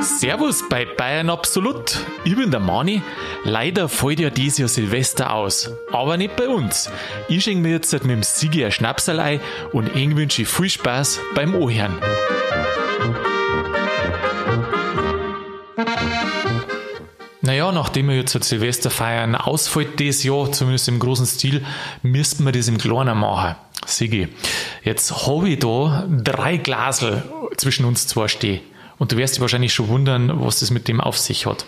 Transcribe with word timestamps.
Servus 0.00 0.68
bei 0.68 0.84
Bayern 0.84 1.28
Absolut. 1.28 1.98
Ich 2.24 2.36
bin 2.36 2.52
der 2.52 2.60
Mani. 2.60 3.02
Leider 3.42 3.88
fällt 3.88 4.20
ja 4.20 4.30
dieses 4.30 4.58
Jahr 4.58 4.68
Silvester 4.68 5.32
aus. 5.32 5.72
Aber 5.90 6.16
nicht 6.16 6.36
bei 6.36 6.48
uns. 6.48 6.88
Ich 7.28 7.42
schenke 7.42 7.62
mir 7.62 7.72
jetzt 7.72 7.92
mit 7.92 8.04
dem 8.04 8.22
Sigi 8.22 8.64
ein 8.64 8.70
Schnapsal 8.70 9.18
ein 9.18 9.40
und 9.72 9.96
ich 9.96 10.14
wünsche 10.14 10.44
viel 10.44 10.70
Spaß 10.70 11.18
beim 11.34 11.56
Ohren. 11.56 11.98
Naja, 17.40 17.72
nachdem 17.72 18.08
wir 18.08 18.16
jetzt 18.16 18.40
Silvester 18.44 18.90
feiern 18.90 19.34
ausfällt 19.34 19.98
dieses 19.98 20.22
Jahr, 20.22 20.52
zumindest 20.52 20.86
im 20.86 21.00
großen 21.00 21.26
Stil, 21.26 21.64
müssten 22.02 22.44
wir 22.44 22.52
das 22.52 22.68
im 22.68 22.78
Kleinen 22.78 23.18
machen. 23.18 23.56
Sigi, 23.88 24.28
jetzt 24.84 25.26
habe 25.26 25.48
ich 25.48 25.58
da 25.58 26.06
drei 26.08 26.56
Glasel 26.56 27.22
zwischen 27.56 27.84
uns 27.84 28.06
zwei 28.06 28.28
stehen. 28.28 28.60
Und 28.98 29.12
du 29.12 29.16
wirst 29.16 29.36
dich 29.36 29.40
wahrscheinlich 29.40 29.72
schon 29.72 29.88
wundern, 29.88 30.44
was 30.44 30.58
das 30.58 30.70
mit 30.70 30.88
dem 30.88 31.00
auf 31.00 31.16
sich 31.16 31.46
hat. 31.46 31.64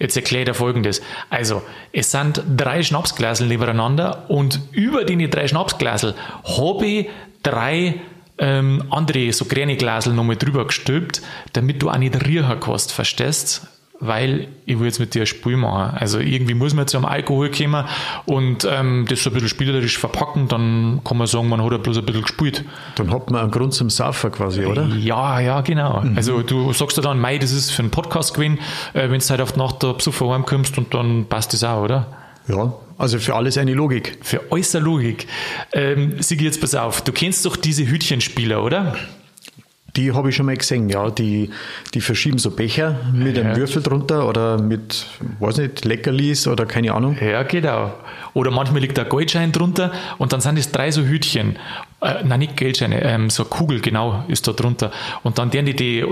Jetzt 0.00 0.16
erkläre 0.16 0.42
ich 0.42 0.48
dir 0.48 0.54
folgendes. 0.54 1.02
Also, 1.30 1.62
es 1.92 2.10
sind 2.10 2.42
drei 2.56 2.82
Schnapsglasel 2.82 3.46
nebeneinander 3.46 4.28
und 4.28 4.60
über 4.72 5.04
die 5.04 5.30
drei 5.30 5.46
Schnapsglasel 5.46 6.14
habe 6.58 6.86
ich 6.86 7.08
drei 7.44 8.00
ähm, 8.38 8.84
andere 8.90 9.32
so 9.32 9.44
kleine 9.44 9.76
Glasel 9.76 10.12
nochmal 10.12 10.36
drüber 10.36 10.66
gestülpt, 10.66 11.22
damit 11.52 11.80
du 11.80 11.90
auch 11.90 11.98
nicht 11.98 12.26
riechen 12.26 12.58
kannst, 12.60 12.92
verstehst? 12.92 13.68
Weil 14.00 14.48
ich 14.66 14.78
will 14.78 14.86
jetzt 14.86 14.98
mit 14.98 15.14
dir 15.14 15.22
ein 15.22 15.26
Spiel 15.26 15.56
machen. 15.56 15.96
Also 15.96 16.18
irgendwie 16.18 16.54
muss 16.54 16.74
man 16.74 16.82
jetzt 16.82 16.94
am 16.94 17.04
Alkohol 17.04 17.50
kommen 17.50 17.84
und 18.26 18.66
ähm, 18.70 19.06
das 19.08 19.22
so 19.22 19.30
ein 19.30 19.34
bisschen 19.34 19.48
spielerisch 19.48 19.98
verpacken, 19.98 20.48
dann 20.48 21.00
kann 21.04 21.16
man 21.16 21.26
sagen, 21.26 21.48
man 21.48 21.62
hat 21.62 21.72
ja 21.72 21.78
bloß 21.78 21.98
ein 21.98 22.04
bisschen 22.04 22.22
gespielt. 22.22 22.64
Dann 22.96 23.12
hat 23.12 23.30
man 23.30 23.42
einen 23.42 23.50
Grund 23.50 23.72
zum 23.72 23.90
Saufen 23.90 24.32
quasi, 24.32 24.64
oder? 24.64 24.86
Ja, 24.98 25.40
ja, 25.40 25.60
genau. 25.60 26.02
Mhm. 26.02 26.16
Also 26.16 26.42
du 26.42 26.72
sagst 26.72 26.96
ja 26.96 27.02
dann, 27.02 27.20
Mai, 27.20 27.38
das 27.38 27.52
ist 27.52 27.70
für 27.70 27.82
einen 27.82 27.90
Podcast 27.90 28.34
gewesen, 28.34 28.58
äh, 28.94 29.10
wenn 29.10 29.20
du 29.20 29.28
halt 29.28 29.40
auf 29.40 29.52
die 29.52 29.58
Nacht 29.58 29.82
da 29.82 29.92
besoffen 29.92 30.28
heimkommst 30.28 30.76
und 30.76 30.92
dann 30.92 31.26
passt 31.26 31.52
das 31.52 31.62
auch, 31.64 31.82
oder? 31.82 32.06
Ja, 32.48 32.74
also 32.98 33.18
für 33.18 33.34
alles 33.34 33.56
eine 33.56 33.74
Logik. 33.74 34.18
Für 34.22 34.42
eine 34.50 34.84
Logik. 34.84 35.26
Ähm, 35.72 36.20
Sigi, 36.20 36.44
jetzt 36.44 36.60
pass 36.60 36.74
auf, 36.74 37.02
du 37.02 37.12
kennst 37.12 37.46
doch 37.46 37.56
diese 37.56 37.86
Hütchenspieler, 37.86 38.62
oder? 38.62 38.94
Die 39.96 40.12
habe 40.12 40.30
ich 40.30 40.36
schon 40.36 40.46
mal 40.46 40.56
gesehen, 40.56 40.88
ja. 40.88 41.10
Die, 41.10 41.50
die 41.94 42.00
verschieben 42.00 42.38
so 42.38 42.50
Becher 42.50 42.98
mit 43.12 43.36
ja. 43.36 43.44
einem 43.44 43.56
Würfel 43.56 43.82
drunter 43.82 44.28
oder 44.28 44.60
mit, 44.60 45.06
weiß 45.38 45.58
nicht, 45.58 45.84
Leckerlis 45.84 46.48
oder 46.48 46.66
keine 46.66 46.92
Ahnung. 46.94 47.16
Ja, 47.20 47.42
genau. 47.44 47.94
Oder 48.32 48.50
manchmal 48.50 48.80
liegt 48.80 48.98
da 48.98 49.04
Goldschein 49.04 49.52
drunter 49.52 49.92
und 50.18 50.32
dann 50.32 50.40
sind 50.40 50.58
es 50.58 50.72
drei 50.72 50.90
so 50.90 51.02
Hütchen. 51.02 51.56
Äh, 52.00 52.24
nein, 52.24 52.40
nicht 52.40 52.56
Geldscheine, 52.56 53.02
ähm, 53.02 53.30
so 53.30 53.44
eine 53.44 53.50
Kugel, 53.50 53.80
genau, 53.80 54.24
ist 54.26 54.48
da 54.48 54.52
drunter. 54.52 54.90
Und 55.22 55.38
dann 55.38 55.52
werden 55.52 55.66
die 55.66 55.76
die 55.76 56.04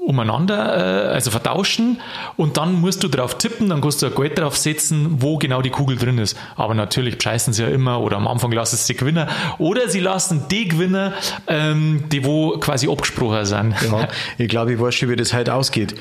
umeinander, 0.00 1.08
äh, 1.08 1.14
also 1.14 1.30
vertauschen 1.30 2.00
und 2.36 2.56
dann 2.56 2.80
musst 2.80 3.02
du 3.02 3.08
drauf 3.08 3.38
tippen, 3.38 3.68
dann 3.68 3.80
kannst 3.80 4.02
du 4.02 4.06
ein 4.06 4.14
Geld 4.14 4.38
drauf 4.38 4.56
setzen, 4.56 5.16
wo 5.20 5.36
genau 5.38 5.62
die 5.62 5.70
Kugel 5.70 5.96
drin 5.96 6.18
ist. 6.18 6.36
Aber 6.56 6.74
natürlich 6.74 7.16
bescheißen 7.16 7.52
sie 7.52 7.62
ja 7.62 7.68
immer 7.68 8.00
oder 8.00 8.16
am 8.16 8.26
Anfang 8.26 8.52
lassen 8.52 8.76
sie 8.76 8.94
die 8.94 8.98
Gewinner 8.98 9.28
oder 9.58 9.88
sie 9.88 10.00
lassen 10.00 10.46
die 10.50 10.68
Gewinner, 10.68 11.12
ähm, 11.46 12.04
die 12.10 12.24
wo 12.24 12.58
quasi 12.58 12.88
abgesprochen 12.90 13.44
sind. 13.44 13.74
Ja, 13.82 14.08
ich 14.38 14.48
glaube, 14.48 14.72
ich 14.72 14.80
weiß 14.80 14.94
schon, 14.94 15.08
wie 15.10 15.16
das 15.16 15.32
heute 15.32 15.54
ausgeht 15.54 15.94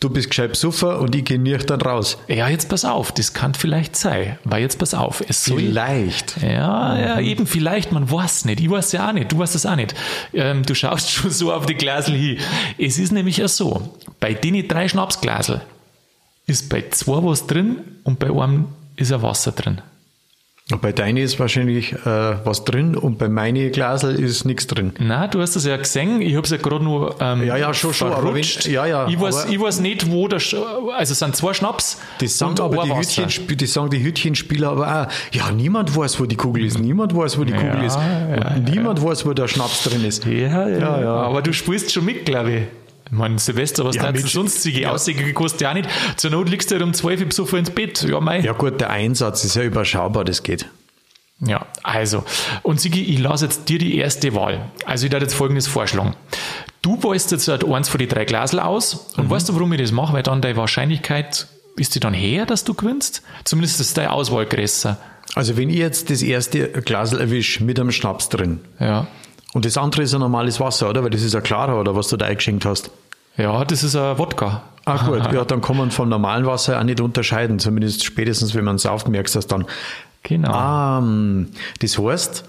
du 0.00 0.08
bist 0.08 0.30
gescheit 0.30 0.56
Suffer 0.56 0.98
und 1.00 1.14
ich 1.14 1.24
gehe 1.24 1.38
nüchtern 1.38 1.80
raus. 1.80 2.18
Ja, 2.26 2.48
jetzt 2.48 2.68
pass 2.68 2.84
auf, 2.84 3.12
das 3.12 3.34
kann 3.34 3.54
vielleicht 3.54 3.96
sein. 3.96 4.38
Weil 4.44 4.62
jetzt 4.62 4.78
pass 4.78 4.94
auf. 4.94 5.22
Es 5.28 5.44
vielleicht. 5.44 6.30
Soll, 6.40 6.50
ja, 6.50 6.98
ja, 6.98 7.20
eben 7.20 7.46
vielleicht, 7.46 7.92
man 7.92 8.10
weiß 8.10 8.46
nicht. 8.46 8.60
Ich 8.60 8.70
weiß 8.70 8.92
ja 8.92 9.08
auch 9.08 9.12
nicht, 9.12 9.30
du 9.30 9.38
weißt 9.38 9.54
es 9.54 9.66
auch 9.66 9.76
nicht. 9.76 9.94
Ähm, 10.32 10.64
du 10.64 10.74
schaust 10.74 11.10
schon 11.12 11.30
so 11.30 11.52
auf 11.52 11.66
die 11.66 11.74
Glasel 11.74 12.14
hin. 12.14 12.38
Es 12.78 12.98
ist 12.98 13.12
nämlich 13.12 13.36
ja 13.36 13.48
so, 13.48 13.94
bei 14.18 14.34
den 14.34 14.66
drei 14.66 14.88
Schnapsglasel 14.88 15.60
ist 16.46 16.68
bei 16.68 16.84
zwei 16.90 17.22
was 17.22 17.46
drin 17.46 17.78
und 18.02 18.18
bei 18.18 18.30
einem 18.30 18.68
ist 18.96 19.12
ein 19.12 19.22
Wasser 19.22 19.52
drin. 19.52 19.82
Bei 20.78 20.92
deinen 20.92 21.18
ist 21.18 21.38
wahrscheinlich 21.40 21.92
äh, 21.92 21.96
was 22.44 22.64
drin 22.64 22.96
und 22.96 23.18
bei 23.18 23.28
meinen 23.28 23.72
Glasel 23.72 24.14
ist 24.14 24.44
nichts 24.44 24.66
drin. 24.66 24.92
Na, 24.98 25.26
du 25.26 25.40
hast 25.40 25.56
das 25.56 25.64
ja 25.64 25.76
gesehen. 25.76 26.20
Ich 26.20 26.34
habe 26.36 26.44
es 26.44 26.50
ja 26.50 26.56
gerade 26.56 26.84
nur 26.84 27.16
ähm, 27.20 27.44
ja, 27.44 27.56
ja, 27.56 27.74
schon, 27.74 27.92
schon. 27.92 28.12
Aber 28.12 28.34
wenn, 28.34 28.44
ja, 28.64 28.86
ja, 28.86 29.08
ich, 29.08 29.20
weiß, 29.20 29.46
ich 29.50 29.60
weiß 29.60 29.80
nicht, 29.80 30.10
wo 30.10 30.28
der, 30.28 30.38
also 30.38 31.12
es 31.12 31.18
sind 31.18 31.36
zwei 31.36 31.54
Schnaps. 31.54 31.98
Das 32.20 32.38
sagen 32.38 32.58
aber 32.60 32.84
die, 32.84 32.94
Hütchen, 32.94 33.56
das 33.56 33.72
sagen 33.72 33.90
die 33.90 34.02
Hütchenspieler 34.02 34.70
aber 34.70 35.02
auch. 35.02 35.06
Ja, 35.32 35.50
niemand 35.50 35.96
weiß, 35.96 36.20
wo 36.20 36.26
die 36.26 36.36
Kugel 36.36 36.64
ist. 36.64 36.78
Niemand 36.78 37.14
weiß, 37.16 37.38
wo 37.38 37.44
die 37.44 37.52
Kugel 37.52 37.66
ja, 37.66 37.82
ist. 37.82 37.96
Ja, 37.96 38.56
niemand 38.58 39.02
weiß, 39.02 39.26
wo 39.26 39.32
der 39.32 39.48
Schnaps 39.48 39.84
drin 39.84 40.04
ist. 40.04 40.24
Ja, 40.24 40.68
ja, 40.68 41.00
ja. 41.00 41.14
Aber 41.14 41.42
du 41.42 41.52
spielst 41.52 41.92
schon 41.92 42.04
mit, 42.04 42.24
glaube 42.24 42.52
ich. 42.52 42.62
Ich 43.10 43.16
meine, 43.16 43.38
Silvester, 43.38 43.84
was 43.84 43.96
ja, 43.96 44.12
da 44.12 44.20
sonst 44.20 44.64
die 44.64 44.82
ja. 44.82 44.92
Aussiege 44.92 45.32
kostet 45.32 45.62
ja 45.62 45.74
nicht. 45.74 45.88
Zur 46.16 46.30
Not 46.30 46.48
liegst 46.48 46.70
du 46.70 46.76
halt 46.76 46.84
um 46.84 46.94
12 46.94 47.20
Uhr 47.20 47.26
besoffen 47.26 47.58
ins 47.58 47.70
Bett. 47.70 48.02
Ja, 48.08 48.20
mei. 48.20 48.40
ja 48.40 48.52
gut, 48.52 48.80
der 48.80 48.90
Einsatz 48.90 49.44
ist 49.44 49.56
ja 49.56 49.62
überschaubar, 49.62 50.24
das 50.24 50.42
geht. 50.42 50.66
Ja, 51.40 51.66
also. 51.82 52.24
Und 52.62 52.80
Sigi, 52.80 53.02
ich 53.02 53.18
lasse 53.18 53.46
jetzt 53.46 53.68
dir 53.68 53.78
die 53.78 53.96
erste 53.96 54.34
Wahl. 54.34 54.70
Also 54.84 55.06
ich 55.06 55.12
werde 55.12 55.24
jetzt 55.24 55.34
folgendes 55.34 55.66
vorschlagen. 55.66 56.14
Du 56.82 57.02
wählst 57.02 57.32
jetzt 57.32 57.48
halt 57.48 57.64
eins 57.64 57.88
von 57.88 57.98
den 57.98 58.08
drei 58.08 58.24
Glasel 58.24 58.60
aus 58.60 59.12
und 59.16 59.26
mhm. 59.26 59.30
weißt 59.30 59.48
du, 59.48 59.54
warum 59.54 59.72
ich 59.72 59.80
das 59.80 59.92
mache? 59.92 60.12
Weil 60.12 60.22
dann 60.22 60.40
deine 60.40 60.56
Wahrscheinlichkeit 60.56 61.48
ist 61.76 61.94
die 61.94 62.00
dann 62.00 62.14
her, 62.14 62.46
dass 62.46 62.64
du 62.64 62.74
gewinnst? 62.74 63.22
Zumindest 63.44 63.80
ist 63.80 63.96
deine 63.96 64.12
Auswahl 64.12 64.46
größer. 64.46 64.98
Also 65.34 65.56
wenn 65.56 65.70
ich 65.70 65.76
jetzt 65.76 66.10
das 66.10 66.22
erste 66.22 66.68
Glasel 66.68 67.20
erwische 67.20 67.64
mit 67.64 67.78
einem 67.78 67.92
Schnaps 67.92 68.28
drin. 68.28 68.60
Ja. 68.78 69.06
Und 69.52 69.64
das 69.64 69.76
andere 69.76 70.02
ist 70.02 70.14
ein 70.14 70.20
normales 70.20 70.60
Wasser, 70.60 70.88
oder? 70.88 71.02
Weil 71.02 71.10
das 71.10 71.22
ist 71.22 71.34
ein 71.34 71.42
klarer, 71.42 71.80
oder 71.80 71.96
was 71.96 72.08
du 72.08 72.16
da 72.16 72.26
eingeschenkt 72.26 72.64
hast. 72.64 72.90
Ja, 73.36 73.64
das 73.64 73.82
ist 73.82 73.96
ein 73.96 74.18
Wodka. 74.18 74.62
Ach 74.84 75.06
gut, 75.06 75.32
ja, 75.32 75.44
dann 75.44 75.60
kann 75.60 75.76
man 75.76 75.90
vom 75.90 76.08
normalen 76.08 76.46
Wasser 76.46 76.78
auch 76.78 76.84
nicht 76.84 77.00
unterscheiden. 77.00 77.58
Zumindest 77.58 78.04
spätestens, 78.04 78.54
wenn 78.54 78.64
man 78.64 78.76
es 78.76 78.86
aufmerkt, 78.86 79.34
dass 79.34 79.46
dann. 79.46 79.66
Genau. 80.22 80.50
Ah, 80.52 81.02
das 81.80 81.98
heißt, 81.98 82.44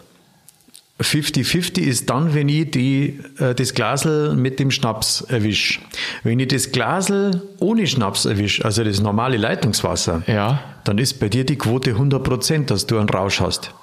50-50 1.03 1.79
ist 1.79 2.09
dann, 2.09 2.33
wenn 2.33 2.49
ich 2.49 2.71
die, 2.71 3.19
äh, 3.39 3.55
das 3.55 3.73
Glasel 3.73 4.35
mit 4.35 4.59
dem 4.59 4.71
Schnaps 4.71 5.21
erwische. 5.21 5.79
Wenn 6.23 6.39
ich 6.39 6.49
das 6.49 6.71
Glasel 6.71 7.41
ohne 7.59 7.87
Schnaps 7.87 8.25
erwische, 8.25 8.65
also 8.65 8.83
das 8.83 8.99
normale 8.99 9.37
Leitungswasser, 9.37 10.23
ja. 10.27 10.59
dann 10.83 10.97
ist 10.97 11.19
bei 11.19 11.29
dir 11.29 11.45
die 11.45 11.57
Quote 11.57 11.93
100%, 11.93 12.65
dass 12.65 12.87
du 12.87 12.97
einen 12.97 13.09
Rausch 13.09 13.39
hast. 13.39 13.73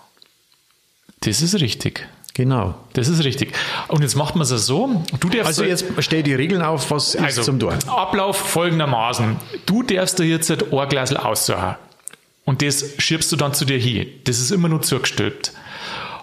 Das 1.21 1.43
ist 1.43 1.61
richtig. 1.61 2.06
Genau. 2.38 2.76
Das 2.93 3.09
ist 3.09 3.25
richtig. 3.25 3.53
Und 3.88 4.03
jetzt 4.03 4.15
macht 4.15 4.37
man 4.37 4.43
es 4.43 4.50
so. 4.50 5.04
Du 5.19 5.28
darfst 5.28 5.47
also 5.47 5.65
jetzt 5.65 5.84
stell 5.99 6.22
die 6.22 6.34
Regeln 6.34 6.62
auf, 6.62 6.88
was 6.93 7.16
also, 7.16 7.41
ist 7.41 7.44
zum 7.44 7.59
Tor. 7.59 7.76
Ablauf 7.88 8.37
folgendermaßen. 8.37 9.37
Du 9.66 9.82
darfst 9.82 10.21
dir 10.21 10.25
jetzt 10.25 10.49
ein 10.49 10.88
Glasel 10.88 11.16
aussuchen. 11.16 11.75
Und 12.44 12.62
das 12.62 12.94
schiebst 12.99 13.32
du 13.32 13.37
dann 13.37 13.54
zu 13.54 13.65
dir 13.65 13.76
hin. 13.76 14.06
Das 14.22 14.38
ist 14.38 14.53
immer 14.53 14.69
nur 14.69 14.82
zugestülpt. 14.82 15.53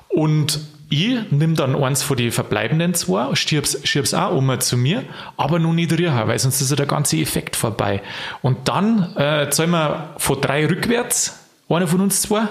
Und 0.08 0.62
ich 0.90 1.18
nimm 1.32 1.54
dann 1.56 1.76
eins 1.76 2.02
von 2.02 2.16
den 2.16 2.32
verbleibenden 2.32 2.94
zwei, 2.94 3.36
schieb's, 3.36 3.78
schieb's 3.84 4.14
auch 4.14 4.38
um 4.38 4.58
zu 4.62 4.78
mir, 4.78 5.04
aber 5.36 5.60
noch 5.60 5.74
nicht 5.74 5.92
rühren, 5.92 6.30
weil 6.30 6.40
sonst 6.40 6.62
ist 6.62 6.70
ja 6.70 6.78
der 6.78 6.86
ganze 6.86 7.18
Effekt 7.18 7.58
vorbei. 7.58 8.02
Und 8.42 8.70
dann 8.70 9.18
äh, 9.18 9.50
zahlen 9.50 9.72
wir 9.72 10.14
von 10.16 10.40
drei 10.40 10.66
rückwärts, 10.66 11.38
einer 11.68 11.88
von 11.88 12.00
uns 12.00 12.22
zwei, 12.22 12.48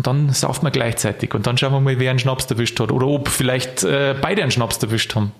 und 0.00 0.06
dann 0.06 0.30
saufen 0.30 0.64
wir 0.64 0.70
gleichzeitig. 0.70 1.34
Und 1.34 1.46
dann 1.46 1.58
schauen 1.58 1.74
wir 1.74 1.80
mal, 1.80 1.98
wer 1.98 2.08
einen 2.08 2.18
Schnaps 2.18 2.46
erwischt 2.46 2.80
hat. 2.80 2.90
Oder 2.90 3.06
ob 3.06 3.28
vielleicht 3.28 3.84
äh, 3.84 4.14
beide 4.18 4.40
einen 4.40 4.50
Schnaps 4.50 4.78
erwischt 4.78 5.14
haben. 5.14 5.32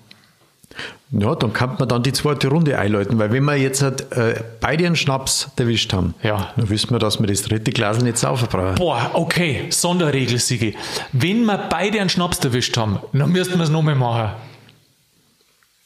Ja, 1.09 1.33
dann 1.33 1.51
kann 1.51 1.77
man 1.79 1.89
dann 1.89 2.03
die 2.03 2.13
zweite 2.13 2.47
Runde 2.47 2.77
einläuten, 2.77 3.17
weil 3.17 3.31
wenn 3.31 3.43
wir 3.43 3.55
jetzt 3.55 3.81
halt, 3.81 4.11
äh, 4.11 4.35
beide 4.59 4.85
einen 4.85 4.95
Schnaps 4.95 5.49
erwischt 5.55 5.93
haben, 5.93 6.13
ja. 6.21 6.53
dann 6.55 6.69
wissen 6.69 6.91
wir, 6.91 6.99
dass 6.99 7.19
wir 7.19 7.25
das 7.25 7.41
dritte 7.41 7.71
Glas 7.71 8.03
nicht 8.03 8.19
saufen 8.19 8.47
brauchen. 8.51 8.75
Boah, 8.75 9.09
okay, 9.13 9.65
Sonderregel, 9.71 10.37
Sigi. 10.37 10.77
Wenn 11.11 11.43
wir 11.45 11.57
beide 11.57 11.99
einen 11.99 12.11
Schnaps 12.11 12.37
erwischt 12.45 12.77
haben, 12.77 12.99
dann 13.13 13.31
müssten 13.31 13.57
wir 13.57 13.63
es 13.63 13.71
nochmal 13.71 13.95
machen. 13.95 14.35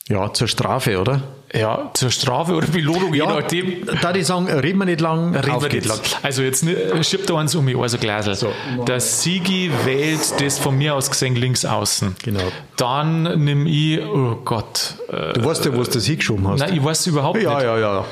Ja, 0.07 0.31
zur 0.31 0.47
Strafe, 0.47 0.99
oder? 0.99 1.21
Ja, 1.51 1.89
zur 1.93 2.11
Strafe 2.11 2.53
oder 2.53 2.67
Belohnung, 2.67 3.13
ja, 3.13 3.25
je 3.25 3.39
nachdem. 3.39 3.85
Da 4.01 4.13
die 4.13 4.23
sagen, 4.23 4.47
reden 4.47 4.77
wir 4.77 4.85
nicht 4.85 4.99
lang, 4.99 5.35
reden 5.35 5.61
wir 5.61 5.69
nicht 5.69 5.85
lang. 5.85 5.99
Also 6.21 6.43
jetzt 6.43 6.65
schiebt 7.01 7.29
da 7.29 7.37
eins 7.37 7.55
um 7.55 7.65
mich, 7.65 7.77
also 7.77 7.97
Glasel. 7.97 8.35
So. 8.35 8.51
Der 8.87 8.99
Sigi 8.99 9.71
wählt 9.85 10.41
das 10.41 10.59
von 10.59 10.77
mir 10.77 10.93
aus 10.93 11.09
gesehen 11.09 11.35
links 11.35 11.63
außen. 11.63 12.15
Genau. 12.23 12.43
Dann 12.77 13.43
nimm 13.43 13.65
ich, 13.65 13.99
oh 14.01 14.37
Gott. 14.43 14.95
Äh, 15.07 15.33
du 15.33 15.45
weißt 15.45 15.65
ja, 15.65 15.73
wo 15.73 15.81
du 15.81 15.89
das 15.89 16.05
hingeschoben 16.05 16.47
hast. 16.49 16.59
Nein, 16.59 16.75
ich 16.75 16.83
weiß 16.83 17.07
überhaupt 17.07 17.41
ja, 17.41 17.55
nicht. 17.55 17.63
Ja, 17.63 17.77
ja, 17.77 17.93
ja. 17.99 18.05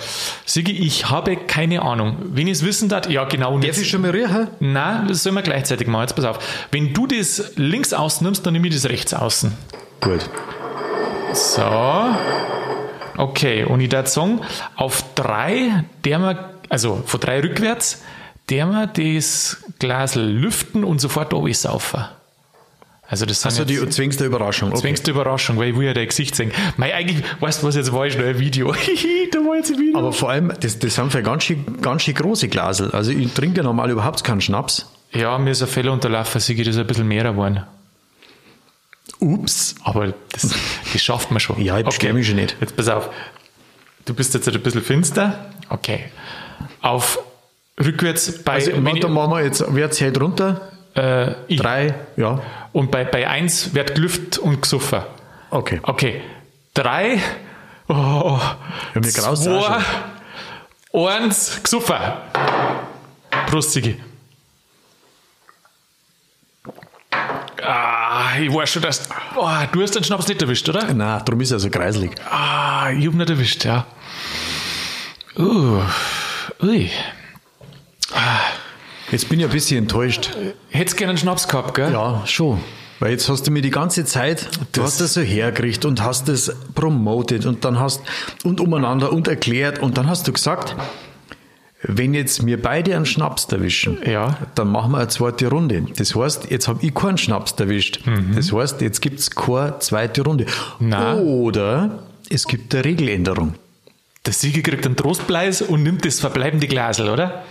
Sigi, 0.46 0.72
ich 0.72 1.10
habe 1.10 1.36
keine 1.36 1.81
Ahnung. 1.81 2.18
Wenn 2.24 2.48
ich 2.48 2.54
es 2.54 2.66
wissen 2.66 2.88
darf, 2.89 3.10
ja 3.10 3.25
genau. 3.25 3.60
Darf 3.60 3.78
ich 3.78 3.89
schon 3.89 4.01
mal 4.01 4.12
riechen? 4.12 4.48
Nein, 4.62 5.07
das 5.10 5.22
sollen 5.22 5.36
wir 5.36 5.42
gleichzeitig 5.42 5.88
machen. 5.88 6.04
Jetzt 6.04 6.16
pass 6.16 6.25
auf. 6.25 6.39
Wenn 6.72 6.94
du 6.94 7.07
das 7.07 7.51
links 7.56 7.94
außen 7.94 8.24
nimmst, 8.24 8.46
dann 8.46 8.54
nehme 8.54 8.68
ich 8.69 8.74
das 8.74 8.89
rechts 8.89 9.13
außen. 9.13 9.51
Gut. 10.01 10.30
So. 11.33 12.15
Okay, 13.18 13.63
und 13.63 13.81
ich 13.81 13.91
würde 13.91 14.09
sagen, 14.09 14.41
auf 14.75 15.03
drei, 15.15 15.83
der 16.03 16.19
wir, 16.19 16.50
also 16.69 17.03
von 17.06 17.19
drei 17.19 17.41
rückwärts, 17.41 18.03
der 18.50 18.65
wir 18.68 18.88
das 18.88 19.63
Glas 19.80 20.15
lüften 20.15 20.83
und 20.83 21.00
sofort 21.00 21.33
saufen. 21.56 22.06
Also 23.07 23.25
das 23.25 23.41
sind 23.41 23.51
Also 23.51 23.65
die 23.65 23.89
zwingste 23.89 24.25
Überraschung. 24.25 24.69
Okay. 24.71 24.81
zwingste 24.81 25.12
Überraschung, 25.12 25.57
weil 25.57 25.69
ich 25.69 25.77
will 25.77 25.85
ja 25.85 25.94
dein 25.94 26.07
Gesicht 26.07 26.35
sehen. 26.35 26.51
Mei, 26.77 26.95
eigentlich, 26.95 27.24
weißt 27.41 27.62
du 27.62 27.68
was, 27.68 27.75
jetzt 27.75 27.94
war 27.94 28.07
ich 28.07 28.18
noch 28.18 28.25
ein 28.25 28.39
Video. 28.39 28.74
Da 29.31 29.39
war 29.39 29.56
jetzt 29.56 29.71
ein 29.71 29.79
Video. 29.79 29.97
Aber 29.97 30.13
vor 30.13 30.29
allem, 30.29 30.53
das, 30.59 30.77
das 30.77 30.94
sind 30.95 31.12
für 31.12 31.24
ganz 31.24 31.44
schön, 31.44 31.81
ganz 31.81 32.03
schön 32.03 32.13
große 32.13 32.50
Glasel. 32.50 32.91
Also 32.91 33.12
ich 33.12 33.33
trinke 33.33 33.57
ja 33.57 33.63
normal 33.63 33.89
überhaupt 33.89 34.24
keinen 34.24 34.41
Schnaps. 34.41 34.88
ja, 35.12 35.38
mir 35.39 35.51
ist 35.51 35.63
ein 35.63 35.68
Fehler 35.68 35.91
unterlaufen, 35.91 36.39
Sigi, 36.39 36.63
das 36.63 36.75
ist 36.75 36.81
ein 36.81 36.88
bisschen 36.88 37.07
mehr 37.07 37.24
geworden. 37.24 37.63
Ups. 39.24 39.75
Aber 39.84 40.14
das, 40.31 40.54
das 40.92 41.02
schafft 41.02 41.31
man 41.31 41.40
schon. 41.40 41.62
Ja, 41.62 41.78
ich 41.80 41.86
beschwer 41.86 42.14
mich 42.14 42.28
schon 42.28 42.36
nicht. 42.36 42.56
Jetzt 42.60 42.75
pass 42.75 42.88
auf. 42.90 43.10
Du 44.06 44.14
bist 44.14 44.34
jetzt 44.34 44.48
ein 44.48 44.62
bisschen 44.62 44.81
finster. 44.84 45.52
Okay. 45.70 46.06
Auf 46.81 47.20
rückwärts 47.80 48.44
bei 48.44 48.54
Also 48.56 48.72
warte, 48.84 49.08
machen 49.08 49.31
wir 49.31 49.44
jetzt, 49.44 49.64
wer 49.70 49.90
zählt 49.92 50.20
runter? 50.20 50.70
äh, 50.96 51.31
ich. 51.48 51.60
Drei, 51.60 51.96
ja. 52.18 52.42
Und 52.72 52.92
bei, 52.92 53.04
bei 53.06 53.28
eins 53.28 53.74
wird 53.74 53.96
gelüft 53.96 54.38
und 54.38 54.62
gesoffen. 54.62 55.02
Okay. 55.50 55.80
Okay. 55.84 56.22
Drei. 56.74 57.20
Oh, 57.88 58.40
Ja, 58.96 59.02
mir 59.02 59.02
zwei. 59.12 59.80
Eins. 60.94 61.62
Gesoffen. 61.64 61.98
Prost, 63.48 63.72
Sigi. 63.72 64.00
Ah, 68.15 68.38
ich 68.39 68.54
weiß 68.54 68.69
schon, 68.69 68.81
dass. 68.83 69.10
Oh, 69.36 69.50
du 69.71 69.81
hast 69.81 69.95
den 69.95 70.04
Schnaps 70.04 70.27
nicht 70.27 70.39
erwischt, 70.42 70.69
oder? 70.69 70.94
Nein, 70.94 71.21
darum 71.25 71.42
ist 71.42 71.50
er 71.51 71.57
so 71.60 71.69
kreislig. 71.71 72.12
Ah, 72.30 72.92
ich 72.92 73.07
hab 73.07 73.13
nicht 73.15 73.30
erwischt, 73.30 73.65
ja. 73.65 73.88
Uh, 75.38 75.81
ui. 76.62 76.92
Jetzt 79.12 79.30
bin 79.30 79.39
ich 79.39 79.45
ein 79.45 79.51
bisschen 79.51 79.80
enttäuscht. 79.80 80.30
Hättest 80.69 80.98
gerne 80.98 81.10
einen 81.12 81.18
Schnaps 81.18 81.48
gehabt, 81.48 81.74
gell? 81.74 81.92
Ja, 81.92 82.21
schon. 82.27 82.60
Weil 83.00 83.12
jetzt 83.12 83.27
hast 83.30 83.48
du 83.48 83.51
mir 83.51 83.62
die 83.63 83.71
ganze 83.71 84.06
Zeit, 84.06 84.48
du 84.74 84.81
Das- 84.81 84.92
hast 84.92 85.01
das 85.01 85.13
so 85.15 85.21
hergekriegt 85.21 85.83
und 85.86 86.04
hast 86.04 86.27
das 86.30 86.56
promoted 86.75 87.45
und 87.48 87.65
dann 87.65 87.80
hast 87.80 88.01
und 88.44 88.62
umeinander 88.62 89.12
und 89.12 89.27
erklärt 89.27 89.80
und 89.80 89.98
dann 89.98 90.07
hast 90.07 90.27
du 90.27 90.33
gesagt, 90.33 90.75
wenn 91.83 92.13
jetzt 92.13 92.45
wir 92.45 92.62
beide 92.62 92.95
einen 92.95 93.06
Schnaps 93.06 93.45
erwischen, 93.51 93.97
Ja. 94.06 94.38
dann 94.56 94.69
machen 94.69 94.91
wir 94.91 95.00
eine 95.00 95.07
zweite 95.09 95.47
Runde. 95.47 95.85
Das 95.97 96.15
heißt, 96.15 96.50
jetzt 96.50 96.68
habe 96.68 96.80
ich 96.85 96.94
keinen 96.94 97.18
Schnaps 97.18 97.51
erwischt. 97.59 98.00
Das 98.35 98.51
heißt, 98.53 98.81
jetzt 98.81 99.01
gibt 99.01 99.19
es 99.19 99.30
keine 99.31 99.80
zweite 99.80 100.21
Runde. 100.24 100.45
Na. 100.80 101.15
Oder 101.18 102.03
es 102.30 102.47
gibt 102.47 102.74
eine 102.74 102.85
Regeländerung. 102.85 103.56
Der 104.25 104.31
Sieger 104.33 104.62
kriegt 104.62 104.85
einen 104.85 104.95
Trostpreis 104.95 105.62
und 105.62 105.83
nimmt 105.83 106.06
das 106.06 106.21
verbleibende 106.21 106.68
Glasel, 106.68 107.09
oder? 107.09 107.44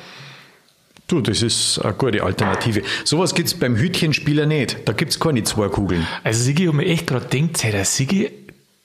Du, 1.08 1.20
das 1.20 1.43
ist 1.43 1.78
eine 1.81 1.93
gute 1.93 2.23
Alternative. 2.23 2.81
Sowas 3.05 3.35
gibt 3.35 3.49
es 3.49 3.55
beim 3.55 3.76
Hütchenspieler 3.76 4.46
nicht. 4.46 4.78
Da 4.87 4.94
gibt 4.94 5.11
es 5.12 5.20
keine 5.20 5.43
zwei 5.43 5.69
Kugeln. 5.69 6.06
Also 6.25 6.43
Sigi 6.43 6.64
hat 6.64 6.73
mir 6.75 6.87
echt 6.87 7.06
gerade 7.06 7.26
gedacht, 7.26 7.62
der 7.64 7.85
Sigi, 7.85 8.31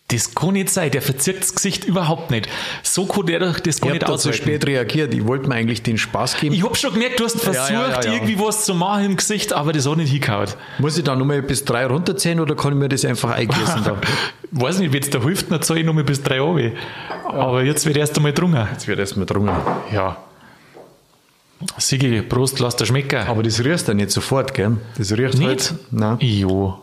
das 0.09 0.33
kann 0.33 0.53
nicht 0.53 0.69
sein, 0.69 0.89
der 0.89 1.01
verzirkt 1.01 1.41
das 1.41 1.53
Gesicht 1.53 1.83
überhaupt 1.83 2.31
nicht. 2.31 2.47
So 2.81 3.05
kann 3.05 3.25
der 3.25 3.39
doch 3.39 3.59
das 3.59 3.81
gar 3.81 3.89
Ich 3.89 3.93
nicht 3.95 4.03
habe 4.03 4.17
zu 4.17 4.29
aushalten. 4.29 4.37
spät 4.37 4.65
reagiert. 4.65 5.13
Ich 5.13 5.27
wollte 5.27 5.49
mir 5.49 5.55
eigentlich 5.55 5.83
den 5.83 5.97
Spaß 5.97 6.37
geben. 6.39 6.55
Ich 6.55 6.63
hab 6.63 6.77
schon 6.77 6.93
gemerkt, 6.93 7.19
du 7.19 7.25
hast 7.25 7.41
versucht, 7.41 7.69
ja, 7.71 7.89
ja, 7.89 8.01
ja. 8.01 8.13
irgendwie 8.13 8.39
was 8.39 8.63
zu 8.63 8.73
machen 8.73 9.03
im 9.03 9.17
Gesicht, 9.17 9.51
aber 9.51 9.73
das 9.73 9.85
hat 9.85 9.97
nicht 9.97 10.11
hingehauen. 10.11 10.47
Muss 10.79 10.97
ich 10.97 11.03
da 11.03 11.13
nochmal 11.13 11.41
bis 11.41 11.65
drei 11.65 11.85
runterzählen 11.85 12.39
oder 12.39 12.55
kann 12.55 12.71
ich 12.71 12.79
mir 12.79 12.87
das 12.87 13.03
einfach 13.03 13.31
eingießen? 13.31 13.83
da? 13.83 13.99
Weiß 14.51 14.79
nicht, 14.79 14.93
wenn 14.93 15.03
es 15.03 15.09
da 15.09 15.21
hilft, 15.21 15.51
dann 15.51 15.61
zahle 15.61 15.81
ich 15.81 15.85
nochmal 15.85 16.05
bis 16.05 16.23
drei 16.23 16.39
Euro. 16.39 16.71
Aber 17.25 17.63
jetzt 17.63 17.85
wird 17.85 17.97
erst 17.97 18.15
einmal 18.15 18.31
drungen. 18.31 18.65
Jetzt 18.71 18.87
wird 18.87 18.99
erstmal 18.99 19.25
drungen. 19.25 19.53
Ja. 19.91 20.15
Sigi, 21.79 22.21
Prost, 22.21 22.59
lass 22.59 22.77
dir 22.77 22.85
schmecken. 22.85 23.27
Aber 23.27 23.43
das 23.43 23.61
rührst 23.61 23.89
du 23.89 23.93
nicht 23.93 24.11
sofort, 24.11 24.53
gell? 24.53 24.77
Das 24.97 25.11
riecht 25.11 25.37
nicht? 25.37 25.47
halt. 25.49 25.73
Nein. 25.91 26.17
Jo. 26.21 26.81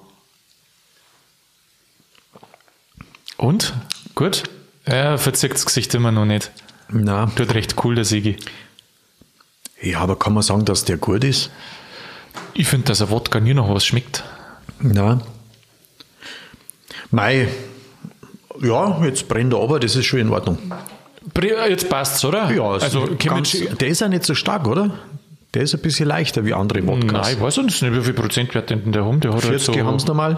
Und? 3.44 3.75
Gut? 4.14 4.44
Ja, 4.88 5.19
verzirkt 5.19 5.56
das 5.56 5.67
Gesicht 5.67 5.94
immer 5.94 6.12
noch 6.12 6.25
nicht. 6.25 6.50
Nein. 6.88 7.31
Tut 7.37 7.52
recht 7.55 7.75
cool, 7.85 7.94
der 7.94 8.05
Sigi. 8.05 8.37
Ja, 9.82 10.00
aber 10.00 10.19
kann 10.19 10.32
man 10.32 10.43
sagen, 10.43 10.64
dass 10.64 10.85
der 10.85 10.96
gut 10.96 11.25
ist? 11.25 11.50
Ich 12.55 12.67
finde, 12.69 12.87
dass 12.87 13.02
ein 13.02 13.11
Wodka 13.11 13.41
nie 13.41 13.52
noch 13.55 13.69
was 13.73 13.85
schmeckt. 13.85 14.25
Nein. 14.81 15.20
Mei. 17.11 17.49
Ja, 18.62 19.05
jetzt 19.05 19.29
brennt 19.29 19.52
er 19.52 19.61
aber, 19.61 19.79
das 19.81 19.94
ist 19.96 20.06
schon 20.06 20.20
in 20.20 20.31
Ordnung. 20.31 20.58
Bre- 21.35 21.69
Jetzt 21.69 21.88
passt's, 21.88 22.25
oder? 22.25 22.50
Ja, 22.50 22.62
also, 22.70 23.08
ganz, 23.19 23.52
der 23.81 23.88
ist 23.88 24.00
ja 24.00 24.08
nicht 24.08 24.25
so 24.25 24.35
stark, 24.35 24.67
oder? 24.67 24.91
Der 25.55 25.62
ist 25.62 25.75
ein 25.75 25.81
bisschen 25.82 26.06
leichter 26.08 26.44
wie 26.44 26.55
andere 26.55 26.87
Wodkas. 26.87 27.12
Nein, 27.26 27.35
ich 27.37 27.41
weiß 27.41 27.56
nicht, 27.58 27.82
wie 27.82 28.00
viel 28.02 28.12
Prozentwert 28.14 28.70
denn 28.70 28.91
der 28.93 29.05
haben. 29.05 29.20
Der 29.20 29.32
hat 29.32 29.44
halt 29.44 29.61
40 29.61 29.82
haben 29.82 29.99
so 29.99 30.06
normal. 30.08 30.37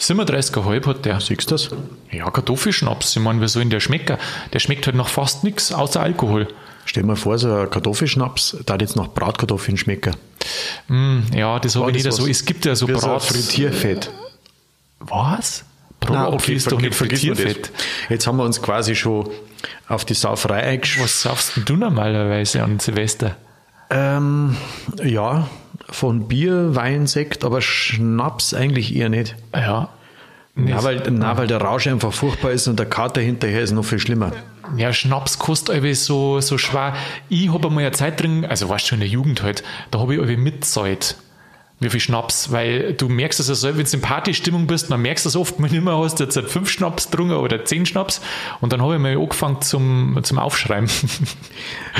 37,5 0.00 0.86
hat 0.86 1.04
der. 1.04 1.20
Siehst 1.20 1.50
du 1.50 1.54
das? 1.54 1.70
Ja, 2.10 2.30
Kartoffelschnaps. 2.30 3.16
Ich 3.16 3.22
meine, 3.22 3.40
wie 3.40 3.48
soll 3.48 3.62
denn 3.62 3.70
der 3.70 3.80
schmecken? 3.80 4.16
Der 4.52 4.58
schmeckt 4.58 4.86
halt 4.86 4.96
nach 4.96 5.08
fast 5.08 5.44
nichts 5.44 5.72
außer 5.72 6.00
Alkohol. 6.00 6.48
Stell 6.84 7.02
dir 7.02 7.08
mal 7.08 7.16
vor, 7.16 7.38
so 7.38 7.52
ein 7.52 7.70
Kartoffelschnaps, 7.70 8.56
da 8.66 8.74
hat 8.74 8.80
jetzt 8.80 8.96
noch 8.96 9.08
Bratkartoffeln 9.08 9.76
schmecken. 9.76 10.16
Mm, 10.88 11.20
ja, 11.34 11.58
das 11.58 11.76
habe 11.76 11.90
ich 11.90 12.04
nicht 12.04 12.12
so. 12.12 12.26
Es 12.26 12.44
gibt 12.44 12.64
ja 12.64 12.74
so 12.74 12.88
Wie 12.88 12.94
so 12.94 13.06
Brat. 13.06 13.22
Frittierfett. 13.22 14.10
Was? 14.98 15.64
Brat 16.00 16.12
Nein, 16.12 16.34
okay, 16.34 16.54
ist 16.54 16.72
doch 16.72 16.80
nicht. 16.80 16.94
Frittierfett. 16.94 17.70
Jetzt 18.08 18.26
haben 18.26 18.38
wir 18.38 18.44
uns 18.44 18.60
quasi 18.60 18.94
schon 18.94 19.28
auf 19.88 20.04
die 20.04 20.14
Sauferei 20.14 20.62
eingeschworen. 20.62 21.04
Was 21.04 21.22
saufst 21.22 21.56
denn 21.56 21.64
du 21.64 21.76
normalerweise 21.76 22.62
an 22.62 22.80
Silvester? 22.80 23.36
Ähm, 23.90 24.56
ja, 25.02 25.48
von 25.90 26.28
Bier, 26.28 26.74
Wein, 26.74 27.06
Sekt, 27.06 27.44
aber 27.44 27.60
Schnaps 27.60 28.54
eigentlich 28.54 28.94
eher 28.94 29.08
nicht. 29.08 29.36
Ja. 29.54 29.90
Ja, 30.56 30.82
weil, 30.82 31.02
na, 31.10 31.38
weil 31.38 31.46
der 31.46 31.60
Rausch 31.60 31.86
einfach 31.86 32.12
furchtbar 32.12 32.50
ist 32.50 32.66
und 32.68 32.78
der 32.78 32.86
Kater 32.86 33.20
hinterher 33.20 33.62
ist 33.62 33.70
noch 33.70 33.84
viel 33.84 34.00
schlimmer. 34.00 34.32
Ja, 34.76 34.92
Schnaps 34.92 35.38
kostet 35.38 35.74
irgendwie 35.76 35.94
so, 35.94 36.40
so 36.40 36.58
schwer. 36.58 36.94
Ich 37.28 37.52
habe 37.52 37.68
einmal 37.68 37.84
eine 37.84 37.92
Zeit 37.92 38.20
drin, 38.20 38.44
also 38.44 38.68
warst 38.68 38.86
schon 38.86 38.96
in 38.96 39.00
der 39.00 39.08
Jugend 39.08 39.42
halt, 39.42 39.62
da 39.90 40.00
habe 40.00 40.14
ich 40.14 40.18
irgendwie 40.18 40.40
mitzahlt. 40.40 41.16
Wie 41.82 41.88
viel 41.88 42.00
Schnaps, 42.00 42.52
weil 42.52 42.92
du 42.92 43.08
merkst 43.08 43.40
es 43.40 43.48
ja 43.48 43.54
selber, 43.54 43.78
wenn 43.78 43.86
du 43.86 43.92
in 43.96 44.02
Partystimmung 44.02 44.66
bist, 44.66 44.90
dann 44.90 45.00
merkst 45.00 45.24
es 45.24 45.34
oft, 45.34 45.58
du 45.58 45.64
immer 45.64 45.96
hast, 45.98 46.20
jetzt 46.20 46.38
fünf 46.38 46.68
Schnaps 46.68 47.08
drungen 47.08 47.36
oder 47.36 47.64
zehn 47.64 47.86
Schnaps 47.86 48.20
und 48.60 48.72
dann 48.72 48.82
habe 48.82 48.96
ich 48.96 49.00
mal 49.00 49.16
angefangen 49.16 49.62
zum, 49.62 50.18
zum 50.22 50.38
Aufschreiben. 50.38 50.88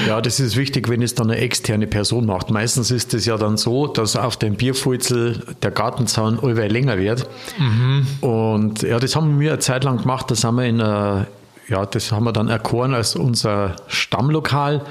Ja, 0.07 0.21
das 0.21 0.41
ist 0.41 0.57
wichtig, 0.57 0.89
wenn 0.89 1.03
es 1.03 1.15
dann 1.15 1.31
eine 1.31 1.41
externe 1.41 1.87
Person 1.87 2.27
macht. 2.27 2.51
Meistens 2.51 2.91
ist 2.91 3.13
es 3.13 3.27
ja 3.27 3.37
dann 3.37 3.57
so, 3.57 3.87
dass 3.87 4.17
auf 4.17 4.37
dem 4.37 4.55
Bierfutzel 4.55 5.45
der 5.63 5.71
Gartenzaun 5.71 6.39
allweil 6.41 6.71
länger 6.71 6.97
wird. 6.97 7.29
Und 8.21 8.83
ja, 8.83 8.99
das 8.99 9.17
haben 9.17 9.41
wir 9.41 9.53
eine 9.53 9.59
Zeit 9.59 9.85
lang 9.85 9.99
gemacht. 9.99 10.31
Das 10.31 10.45
haben 10.45 10.57
wir 10.57 10.65
in 10.65 10.81
einer, 10.81 11.27
ja, 11.69 11.85
das 11.87 12.13
haben 12.13 12.25
wir 12.25 12.33
dann 12.33 12.49
erkoren 12.49 12.95
als 12.95 13.17
unser 13.17 13.77
Stammlokal. 13.89 14.85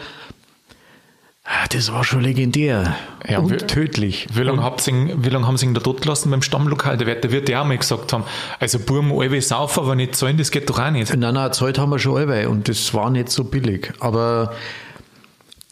Ah, 1.52 1.66
Das 1.72 1.92
war 1.92 2.04
schon 2.04 2.22
legendär 2.22 2.96
Ja, 3.28 3.40
und 3.40 3.68
tödlich. 3.68 4.28
Wie 4.32 4.44
lange, 4.44 4.62
habt 4.64 4.88
ihn- 4.88 5.24
wie 5.24 5.30
lange 5.30 5.48
haben 5.48 5.58
sie 5.58 5.66
ihn 5.66 5.74
da 5.74 5.82
tot 5.82 6.02
gelassen 6.04 6.30
beim 6.30 6.44
Stammlokal? 6.44 6.96
Der 6.98 7.08
wird, 7.08 7.24
der 7.24 7.32
wird 7.32 7.50
ja 7.50 7.62
auch 7.62 7.66
mal 7.66 7.76
gesagt 7.78 8.14
haben, 8.14 8.24
also 8.60 8.78
Burm, 8.78 9.12
alle 9.12 9.42
saufen, 9.42 9.80
aber 9.84 9.96
nicht 9.96 10.16
zahlen, 10.16 10.38
das 10.38 10.52
geht 10.52 10.70
doch 10.70 10.78
auch 10.78 10.92
nicht. 10.92 11.16
Nein, 11.16 11.34
nein, 11.34 11.52
Zeit 11.52 11.80
haben 11.80 11.90
wir 11.90 11.98
schon 11.98 12.18
allweil 12.18 12.48
und 12.48 12.70
das 12.70 12.94
war 12.94 13.10
nicht 13.10 13.30
so 13.30 13.44
billig. 13.46 13.92
Aber 14.00 14.54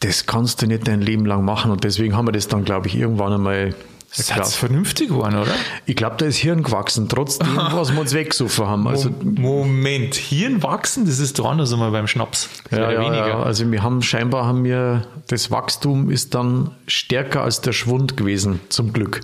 das 0.00 0.26
kannst 0.26 0.62
du 0.62 0.66
nicht 0.66 0.88
dein 0.88 1.00
Leben 1.00 1.26
lang 1.26 1.44
machen 1.44 1.70
und 1.70 1.84
deswegen 1.84 2.16
haben 2.16 2.26
wir 2.26 2.32
das 2.32 2.48
dann, 2.48 2.64
glaube 2.64 2.88
ich, 2.88 2.96
irgendwann 2.96 3.32
einmal 3.32 3.74
Das 4.16 4.34
hat's 4.34 4.56
vernünftig 4.56 5.08
geworden, 5.08 5.36
oder? 5.36 5.52
Ich 5.84 5.94
glaube, 5.94 6.16
da 6.18 6.24
ist 6.24 6.38
Hirn 6.38 6.62
gewachsen, 6.62 7.08
trotzdem, 7.08 7.56
was 7.56 7.92
wir 7.92 8.00
uns 8.00 8.14
weggesoffen 8.14 8.66
haben. 8.66 8.88
Also, 8.88 9.10
Moment, 9.22 10.14
Hirn 10.14 10.62
wachsen, 10.62 11.04
das 11.04 11.18
ist 11.18 11.38
doch 11.38 11.50
anders 11.50 11.72
einmal 11.72 11.90
beim 11.90 12.06
Schnaps. 12.06 12.48
Ja, 12.70 12.90
ja, 12.90 13.00
weniger. 13.00 13.28
ja, 13.28 13.42
also 13.42 13.70
wir 13.70 13.82
haben 13.82 14.02
scheinbar 14.02 14.46
haben 14.46 14.64
wir 14.64 15.06
das 15.26 15.50
Wachstum 15.50 16.10
ist 16.10 16.34
dann 16.34 16.70
stärker 16.86 17.42
als 17.42 17.60
der 17.60 17.72
Schwund 17.72 18.16
gewesen, 18.16 18.60
zum 18.70 18.92
Glück. 18.92 19.20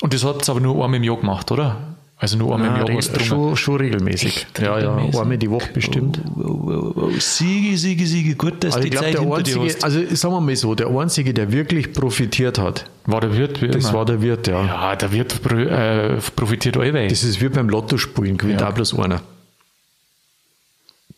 Und 0.00 0.14
das 0.14 0.24
hat 0.24 0.42
es 0.42 0.48
aber 0.48 0.60
nur 0.60 0.82
einmal 0.84 0.94
im 0.94 1.02
Jahr 1.02 1.16
gemacht, 1.16 1.50
oder? 1.50 1.89
Also 2.22 2.36
nur 2.36 2.54
einmal 2.54 2.68
im 2.68 2.76
Ja, 2.76 2.86
Jahr 2.86 2.96
was 2.98 3.10
drungen. 3.10 3.24
schon, 3.24 3.56
schon 3.56 3.76
regelmäßig. 3.76 4.36
Echt 4.46 4.58
ja, 4.60 4.78
ja, 4.78 4.94
einmal 4.96 5.38
die 5.38 5.50
Woche 5.50 5.70
bestimmt. 5.72 6.20
Oh, 6.36 6.42
oh, 6.42 6.92
oh, 6.94 7.10
Siege, 7.18 7.78
Siege, 7.78 8.04
Siege, 8.06 8.34
gut, 8.34 8.62
dass 8.62 8.74
Also 8.76 8.80
die 8.80 8.88
ich 8.88 8.90
glaube, 8.92 9.06
Zeit 9.06 9.14
der 9.14 9.20
hinter 9.22 9.42
dir 9.42 9.60
einzige, 9.60 9.74
hast. 9.76 9.84
also 9.84 10.14
sagen 10.16 10.34
wir 10.34 10.40
mal 10.42 10.54
so, 10.56 10.74
der 10.74 10.88
einzige, 10.88 11.32
der 11.32 11.50
wirklich 11.50 11.94
profitiert 11.94 12.58
hat, 12.58 12.84
War 13.06 13.22
der 13.22 13.34
Wirt, 13.38 13.62
wie 13.62 13.68
das 13.68 13.84
immer. 13.84 13.94
war 13.94 14.04
der 14.04 14.20
Wirt, 14.20 14.48
ja. 14.48 14.62
Ja, 14.66 14.96
der 14.96 15.12
Wirt 15.12 15.40
äh, 15.50 16.18
profitiert 16.36 16.76
allweil. 16.76 17.08
Das 17.08 17.24
ist 17.24 17.40
wie 17.40 17.48
beim 17.48 17.70
Lottospielen, 17.70 18.36
gewinnt 18.36 18.60
Ja. 18.60 18.68
auch 18.68 18.74
bloß 18.74 18.98
einer. 18.98 19.22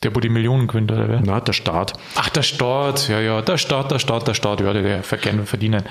Der, 0.02 0.14
wo 0.14 0.20
die 0.20 0.28
Millionen 0.28 0.66
gewinnt, 0.66 0.90
oder 0.90 1.08
wer? 1.08 1.20
Na, 1.24 1.40
der 1.40 1.52
Staat. 1.52 1.92
Ach, 2.16 2.28
der 2.28 2.42
Staat, 2.42 3.08
ja, 3.08 3.20
ja, 3.20 3.40
der 3.42 3.56
Staat, 3.56 3.90
der 3.90 3.98
Staat, 3.98 4.26
der 4.26 4.34
Staat, 4.34 4.60
ja, 4.60 4.72
der, 4.72 5.00
gerne 5.00 5.46
verdienen. 5.46 5.84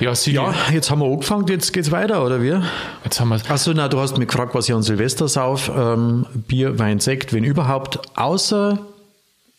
Ja, 0.00 0.14
Siege, 0.14 0.36
Ja, 0.36 0.54
jetzt 0.72 0.90
haben 0.90 1.00
wir 1.00 1.06
angefangen, 1.06 1.46
jetzt 1.48 1.72
geht's 1.72 1.90
weiter, 1.90 2.24
oder 2.24 2.42
wie? 2.42 2.60
jetzt 3.04 3.20
haben 3.20 3.28
wir 3.28 3.40
Achso, 3.48 3.72
na, 3.74 3.88
du 3.88 3.98
hast 3.98 4.18
mich 4.18 4.28
gefragt, 4.28 4.54
was 4.54 4.68
ich 4.68 4.74
an 4.74 4.82
Silvester 4.82 5.28
sauf. 5.28 5.70
Ähm, 5.74 6.26
Bier, 6.34 6.78
Wein, 6.78 7.00
Sekt, 7.00 7.32
wenn 7.32 7.44
überhaupt, 7.44 8.00
außer 8.16 8.78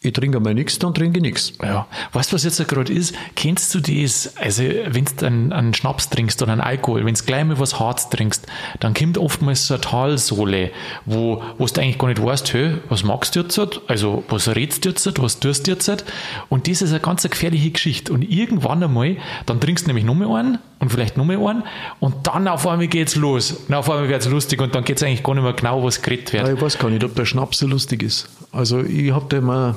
ich 0.01 0.13
trinke 0.13 0.39
mal 0.39 0.53
nichts, 0.53 0.79
dann 0.79 0.93
trinke 0.93 1.17
ich 1.17 1.23
nichts. 1.23 1.53
Ja. 1.61 1.85
Weißt 2.13 2.31
du, 2.31 2.35
was 2.35 2.45
jetzt 2.45 2.65
gerade 2.69 2.93
ist? 2.93 3.13
Kennst 3.35 3.75
du 3.75 3.81
das? 3.81 4.37
Also, 4.37 4.63
wenn 4.63 5.03
du 5.03 5.25
einen, 5.25 5.51
einen 5.51 5.73
Schnaps 5.73 6.09
trinkst 6.09 6.41
oder 6.41 6.53
einen 6.53 6.61
Alkohol, 6.61 7.05
wenn 7.05 7.15
du 7.15 7.23
gleich 7.25 7.43
mal 7.43 7.59
was 7.59 7.81
Hartes 7.81 8.09
trinkst, 8.09 8.47
dann 8.79 8.93
kommt 8.93 9.17
oftmals 9.17 9.67
so 9.67 9.73
eine 9.73 9.81
Talsohle, 9.81 10.71
wo, 11.05 11.43
wo 11.57 11.65
du 11.65 11.81
eigentlich 11.81 11.97
gar 11.97 12.07
nicht 12.07 12.23
weißt, 12.23 12.53
hey, 12.53 12.77
was 12.87 13.03
magst 13.03 13.35
du 13.35 13.41
jetzt? 13.41 13.59
Also, 13.87 14.23
was 14.29 14.47
redst 14.47 14.85
du 14.85 14.89
jetzt? 14.89 15.05
Was 15.21 15.39
tust 15.41 15.67
du 15.67 15.71
jetzt? 15.71 16.05
Und 16.47 16.69
das 16.69 16.81
ist 16.81 16.91
eine 16.91 17.01
ganz 17.01 17.23
gefährliche 17.23 17.71
Geschichte. 17.71 18.13
Und 18.13 18.21
irgendwann 18.21 18.81
einmal, 18.81 19.17
dann 19.47 19.59
trinkst 19.59 19.85
du 19.85 19.89
nämlich 19.89 20.05
nochmal 20.05 20.39
einen 20.39 20.59
und 20.79 20.89
vielleicht 20.93 21.17
nochmal 21.17 21.45
einen 21.45 21.63
und 21.99 22.25
dann 22.25 22.47
auf 22.47 22.65
einmal 22.65 22.87
geht's 22.87 23.17
los. 23.17 23.51
Und 23.51 23.75
auf 23.75 23.89
einmal 23.89 24.07
wird's 24.07 24.29
lustig 24.29 24.61
und 24.61 24.73
dann 24.75 24.85
geht's 24.85 25.03
eigentlich 25.03 25.23
gar 25.23 25.33
nicht 25.33 25.43
mehr 25.43 25.51
genau, 25.51 25.83
was 25.83 26.01
geredet 26.01 26.31
wird. 26.31 26.47
Ja, 26.47 26.53
ich 26.53 26.61
weiß 26.61 26.79
gar 26.79 26.89
nicht, 26.89 27.03
ob 27.03 27.15
der 27.15 27.25
Schnaps 27.25 27.57
so 27.57 27.67
lustig 27.67 28.01
ist. 28.01 28.29
Also, 28.51 28.81
ich 28.81 29.11
hab 29.11 29.29
da 29.29 29.37
immer, 29.37 29.75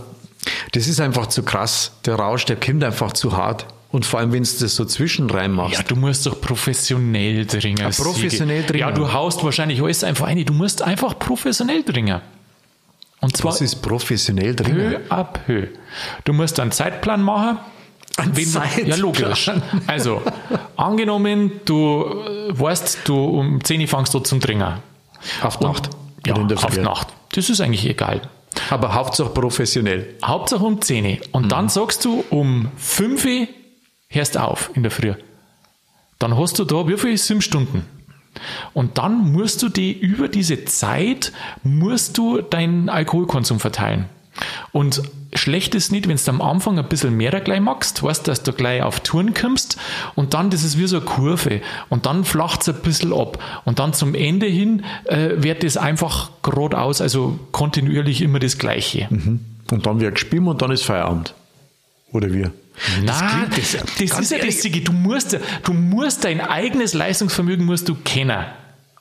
das 0.73 0.87
ist 0.87 1.01
einfach 1.01 1.27
zu 1.27 1.43
krass. 1.43 1.93
Der 2.07 2.17
Rausch, 2.17 2.45
der 2.45 2.57
kommt 2.57 2.83
einfach 2.85 3.13
zu 3.13 3.37
hart. 3.37 3.67
Und 3.91 4.07
vor 4.07 4.21
allem, 4.21 4.33
wenn 4.33 4.43
du 4.43 4.51
das 4.59 4.75
so 4.75 4.87
zwischen 4.87 5.29
rein 5.29 5.53
machst. 5.53 5.77
Ja, 5.77 5.83
du 5.83 5.97
musst 5.97 6.25
doch 6.25 6.41
professionell 6.41 7.45
dringen. 7.45 7.77
Ja, 7.77 7.91
professionell 7.91 8.63
dringen. 8.63 8.81
Ja, 8.81 8.91
du 8.91 9.13
haust 9.13 9.45
wahrscheinlich 9.45 9.83
alles 9.83 10.03
einfach 10.03 10.27
ein. 10.27 10.43
Du 10.47 10.55
musst 10.55 10.81
einfach 10.81 11.19
professionell 11.19 11.83
dringen. 11.83 12.23
Und 13.21 13.37
zwar. 13.37 13.53
Was 13.53 13.61
ist 13.61 13.83
professionell 13.83 14.57
dringen? 14.57 14.81
Höhe 14.81 15.01
ab 15.11 15.41
Höhe. 15.47 15.69
Du 16.25 16.33
musst 16.33 16.59
einen 16.59 16.73
Zeitplan 16.73 17.23
machen. 17.23 17.59
Ein 18.17 18.35
wenn 18.35 18.47
Zeitplan. 18.47 18.87
ja, 18.87 18.97
logisch. 18.97 19.51
Also, 19.87 20.23
angenommen, 20.77 21.53
du 21.67 22.05
weißt, 22.49 23.01
du 23.05 23.23
um 23.25 23.63
10 23.63 23.83
Uhr 23.83 23.89
fangst 23.89 24.15
du 24.15 24.21
zum 24.21 24.41
Dringen. 24.41 24.75
Auf 25.43 25.61
Nacht. 25.61 25.91
Ja, 26.27 26.35
auf 26.35 26.79
Nacht. 26.79 27.09
Das 27.35 27.51
ist 27.51 27.61
eigentlich 27.61 27.87
egal. 27.87 28.23
Aber 28.71 28.95
Hauptsache 28.95 29.31
professionell. 29.31 30.15
Hauptsache 30.25 30.65
um 30.65 30.81
10 30.81 31.05
Uhr. 31.05 31.17
Und 31.33 31.45
mhm. 31.45 31.49
dann 31.49 31.69
sagst 31.69 32.05
du, 32.05 32.25
um 32.31 32.69
5 32.77 33.25
Uhr 33.25 33.49
hörst 34.09 34.39
auf 34.39 34.71
in 34.75 34.83
der 34.83 34.91
Früh. 34.93 35.15
Dann 36.19 36.37
hast 36.39 36.59
du 36.59 36.65
da, 36.65 36.87
wie 36.87 36.97
viel? 36.97 37.17
Sieben 37.17 37.43
Stunden. 37.43 37.85
Und 38.73 38.99
dann 38.99 39.33
musst 39.33 39.63
du 39.63 39.69
die 39.69 39.93
über 39.93 40.29
diese 40.29 40.65
Zeit, 40.65 41.33
musst 41.63 42.17
du 42.17 42.41
deinen 42.41 42.89
Alkoholkonsum 42.89 43.61
verteilen. 43.61 44.09
Und 44.73 45.03
schlecht 45.35 45.75
ist 45.75 45.93
nicht, 45.93 46.09
wenn 46.09 46.17
du 46.17 46.31
am 46.31 46.41
Anfang 46.41 46.79
ein 46.79 46.89
bisschen 46.89 47.17
mehr 47.17 47.39
gleich 47.41 47.61
magst, 47.61 48.03
weißt, 48.03 48.27
dass 48.29 48.43
du 48.43 48.53
gleich 48.53 48.83
auf 48.83 49.01
Touren 49.01 49.35
kommst 49.35 49.77
und 50.15 50.35
dann, 50.35 50.51
das 50.51 50.65
ist 50.65 50.79
wie 50.79 50.87
so 50.87 50.97
eine 50.97 51.05
Kurve 51.05 51.61
und 51.89 52.07
dann 52.07 52.25
flacht 52.25 52.63
es 52.63 52.69
ein 52.69 52.83
bisschen 52.83 53.13
ab 53.13 53.39
und 53.65 53.79
dann 53.79 53.93
zum 53.93 54.15
Ende 54.15 54.47
hin 54.47 54.85
äh, 55.05 55.31
wird 55.37 55.65
es 55.65 55.77
einfach 55.77 56.31
geradeaus, 56.43 57.01
also 57.01 57.39
kontinuierlich 57.53 58.23
immer 58.23 58.39
das 58.39 58.59
Gleiche. 58.59 59.07
Mhm. 59.11 59.41
Und 59.71 59.87
dann 59.87 60.01
wird 60.01 60.15
gespielt 60.15 60.47
und 60.47 60.61
dann 60.61 60.71
ist 60.71 60.85
Feierabend. 60.85 61.35
Oder 62.13 62.33
wir? 62.33 62.53
Nein, 63.05 63.51
das, 63.55 63.73
das, 63.73 64.11
das 64.11 64.21
ist 64.21 64.33
ja 64.33 64.39
das 64.39 64.61
Ding. 64.61 64.83
Du 64.85 64.93
musst, 64.93 65.39
du 65.63 65.73
musst 65.73 66.25
dein 66.25 66.41
eigenes 66.41 66.95
Leistungsvermögen 66.95 67.65
musst 67.65 67.89
du 67.89 67.95
kennen 67.95 68.45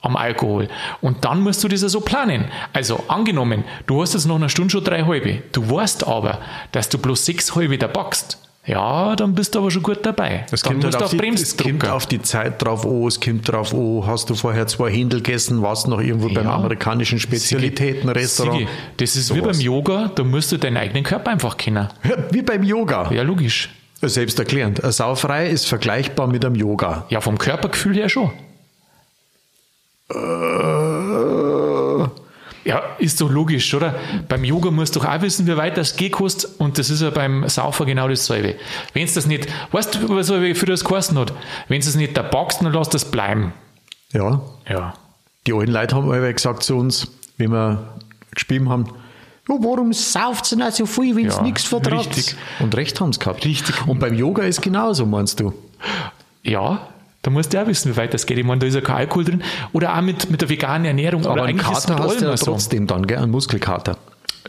am 0.01 0.15
Alkohol. 0.15 0.67
Und 1.01 1.25
dann 1.25 1.41
musst 1.41 1.63
du 1.63 1.67
das 1.67 1.81
ja 1.81 1.89
so 1.89 2.01
planen. 2.01 2.45
Also 2.73 3.03
angenommen, 3.07 3.63
du 3.85 4.01
hast 4.01 4.13
jetzt 4.13 4.25
noch 4.25 4.35
eine 4.35 4.49
Stunde 4.49 4.71
schon 4.71 4.83
drei 4.83 5.03
halbe. 5.03 5.43
Du 5.51 5.69
weißt 5.69 6.07
aber, 6.07 6.39
dass 6.71 6.89
du 6.89 6.97
bloß 6.97 7.25
sechs 7.25 7.55
halbe 7.55 7.77
da 7.77 7.87
packst. 7.87 8.37
Ja, 8.65 9.15
dann 9.15 9.33
bist 9.33 9.55
du 9.55 9.59
aber 9.59 9.71
schon 9.71 9.81
gut 9.81 10.05
dabei. 10.05 10.45
Es 10.51 10.61
dann 10.61 10.73
kommt, 10.73 10.83
halt 10.83 11.01
auf, 11.01 11.09
die, 11.09 11.27
es 11.29 11.57
kommt 11.57 11.89
auf 11.89 12.05
die 12.05 12.21
Zeit 12.21 12.61
drauf 12.61 12.85
an, 12.85 13.07
es 13.07 13.19
kommt 13.19 13.51
drauf 13.51 13.73
an, 13.73 14.03
hast 14.05 14.29
du 14.29 14.35
vorher 14.35 14.67
zwei 14.67 14.91
Händel 14.91 15.21
gegessen, 15.21 15.63
warst 15.63 15.87
noch 15.87 15.99
irgendwo 15.99 16.27
ja. 16.27 16.41
beim 16.41 16.47
amerikanischen 16.47 17.19
Spezialitätenrestaurant. 17.19 18.67
Das 18.97 19.15
ist 19.15 19.27
so 19.27 19.35
wie 19.35 19.41
was. 19.41 19.57
beim 19.57 19.65
Yoga, 19.65 20.11
da 20.13 20.23
musst 20.23 20.51
du 20.51 20.57
deinen 20.57 20.77
eigenen 20.77 21.03
Körper 21.03 21.31
einfach 21.31 21.57
kennen. 21.57 21.87
Wie 22.29 22.43
beim 22.43 22.61
Yoga. 22.61 23.11
Ja, 23.11 23.23
logisch. 23.23 23.69
Selbsterklärend. 23.99 24.83
Eine 24.83 24.91
Sauferei 24.91 25.49
ist 25.49 25.67
vergleichbar 25.67 26.27
mit 26.27 26.45
einem 26.45 26.55
Yoga. 26.55 27.05
Ja, 27.09 27.19
vom 27.19 27.37
Körpergefühl 27.39 27.95
her 27.95 28.09
schon. 28.09 28.31
Äh, 30.13 32.07
ja, 32.63 32.83
ist 32.99 33.19
doch 33.19 33.29
logisch, 33.29 33.73
oder? 33.73 33.95
Beim 34.27 34.43
Yoga 34.43 34.69
musst 34.69 34.95
du 34.95 34.99
doch 34.99 35.07
auch 35.07 35.21
wissen, 35.21 35.47
wie 35.47 35.57
weit 35.57 35.77
das 35.77 35.95
geht 35.95 36.11
kostet 36.11 36.59
und 36.59 36.77
das 36.77 36.91
ist 36.91 37.01
ja 37.01 37.09
beim 37.09 37.49
Saufer 37.49 37.85
genau 37.85 38.07
dasselbe. 38.07 38.55
Wenn 38.93 39.03
es 39.03 39.15
das 39.15 39.25
nicht, 39.25 39.47
weißt 39.71 39.95
du, 39.95 40.09
was 40.09 40.29
für 40.29 40.65
das 40.65 40.83
geheißen 40.83 41.17
hat? 41.17 41.33
Wenn 41.67 41.79
es 41.79 41.85
das 41.87 41.95
nicht 41.95 42.15
da 42.15 42.21
packst, 42.23 42.61
dann 42.61 42.71
lass 42.71 42.89
das 42.89 43.05
bleiben. 43.05 43.53
Ja. 44.13 44.41
Ja. 44.69 44.93
Die 45.47 45.53
alten 45.53 45.71
Leute 45.71 45.95
haben 45.95 46.13
immer 46.13 46.33
gesagt 46.33 46.61
zu 46.61 46.75
uns, 46.77 47.07
wenn 47.37 47.51
wir 47.51 47.95
gespielt 48.31 48.67
haben, 48.69 48.85
ja, 49.49 49.55
warum 49.59 49.91
sauft 49.91 50.51
ihr 50.51 50.57
nicht 50.59 50.73
so 50.73 50.85
viel, 50.85 51.15
wenn 51.15 51.25
es 51.25 51.37
ja, 51.37 51.41
nichts 51.41 51.63
vertraut? 51.63 52.07
Richtig. 52.15 52.35
Und 52.59 52.75
recht 52.75 53.01
haben 53.01 53.11
sie 53.11 53.19
gehabt. 53.19 53.43
Richtig. 53.43 53.87
Und 53.87 53.99
beim 53.99 54.13
Yoga 54.13 54.43
ist 54.43 54.61
genauso, 54.61 55.07
meinst 55.07 55.39
du? 55.39 55.51
Ja, 56.43 56.87
da 57.21 57.29
musst 57.29 57.53
du 57.53 57.61
auch 57.61 57.67
wissen, 57.67 57.91
wie 57.91 57.97
weit 57.97 58.13
das 58.13 58.25
geht. 58.25 58.37
Ich 58.37 58.43
meine, 58.43 58.59
da 58.59 58.67
ist 58.67 58.73
ja 58.73 58.81
kein 58.81 58.97
Alkohol 58.97 59.25
drin. 59.25 59.43
Oder 59.73 59.95
auch 59.95 60.01
mit, 60.01 60.29
mit 60.31 60.41
der 60.41 60.49
veganen 60.49 60.85
Ernährung. 60.85 61.25
Aber 61.25 61.43
einen 61.43 61.57
Kater 61.57 61.97
hast 61.99 62.21
du 62.21 62.25
ja 62.25 62.35
trotzdem 62.35 62.87
dann, 62.87 63.05
gell? 63.05 63.19
Einen 63.19 63.31
Muskelkater. 63.31 63.97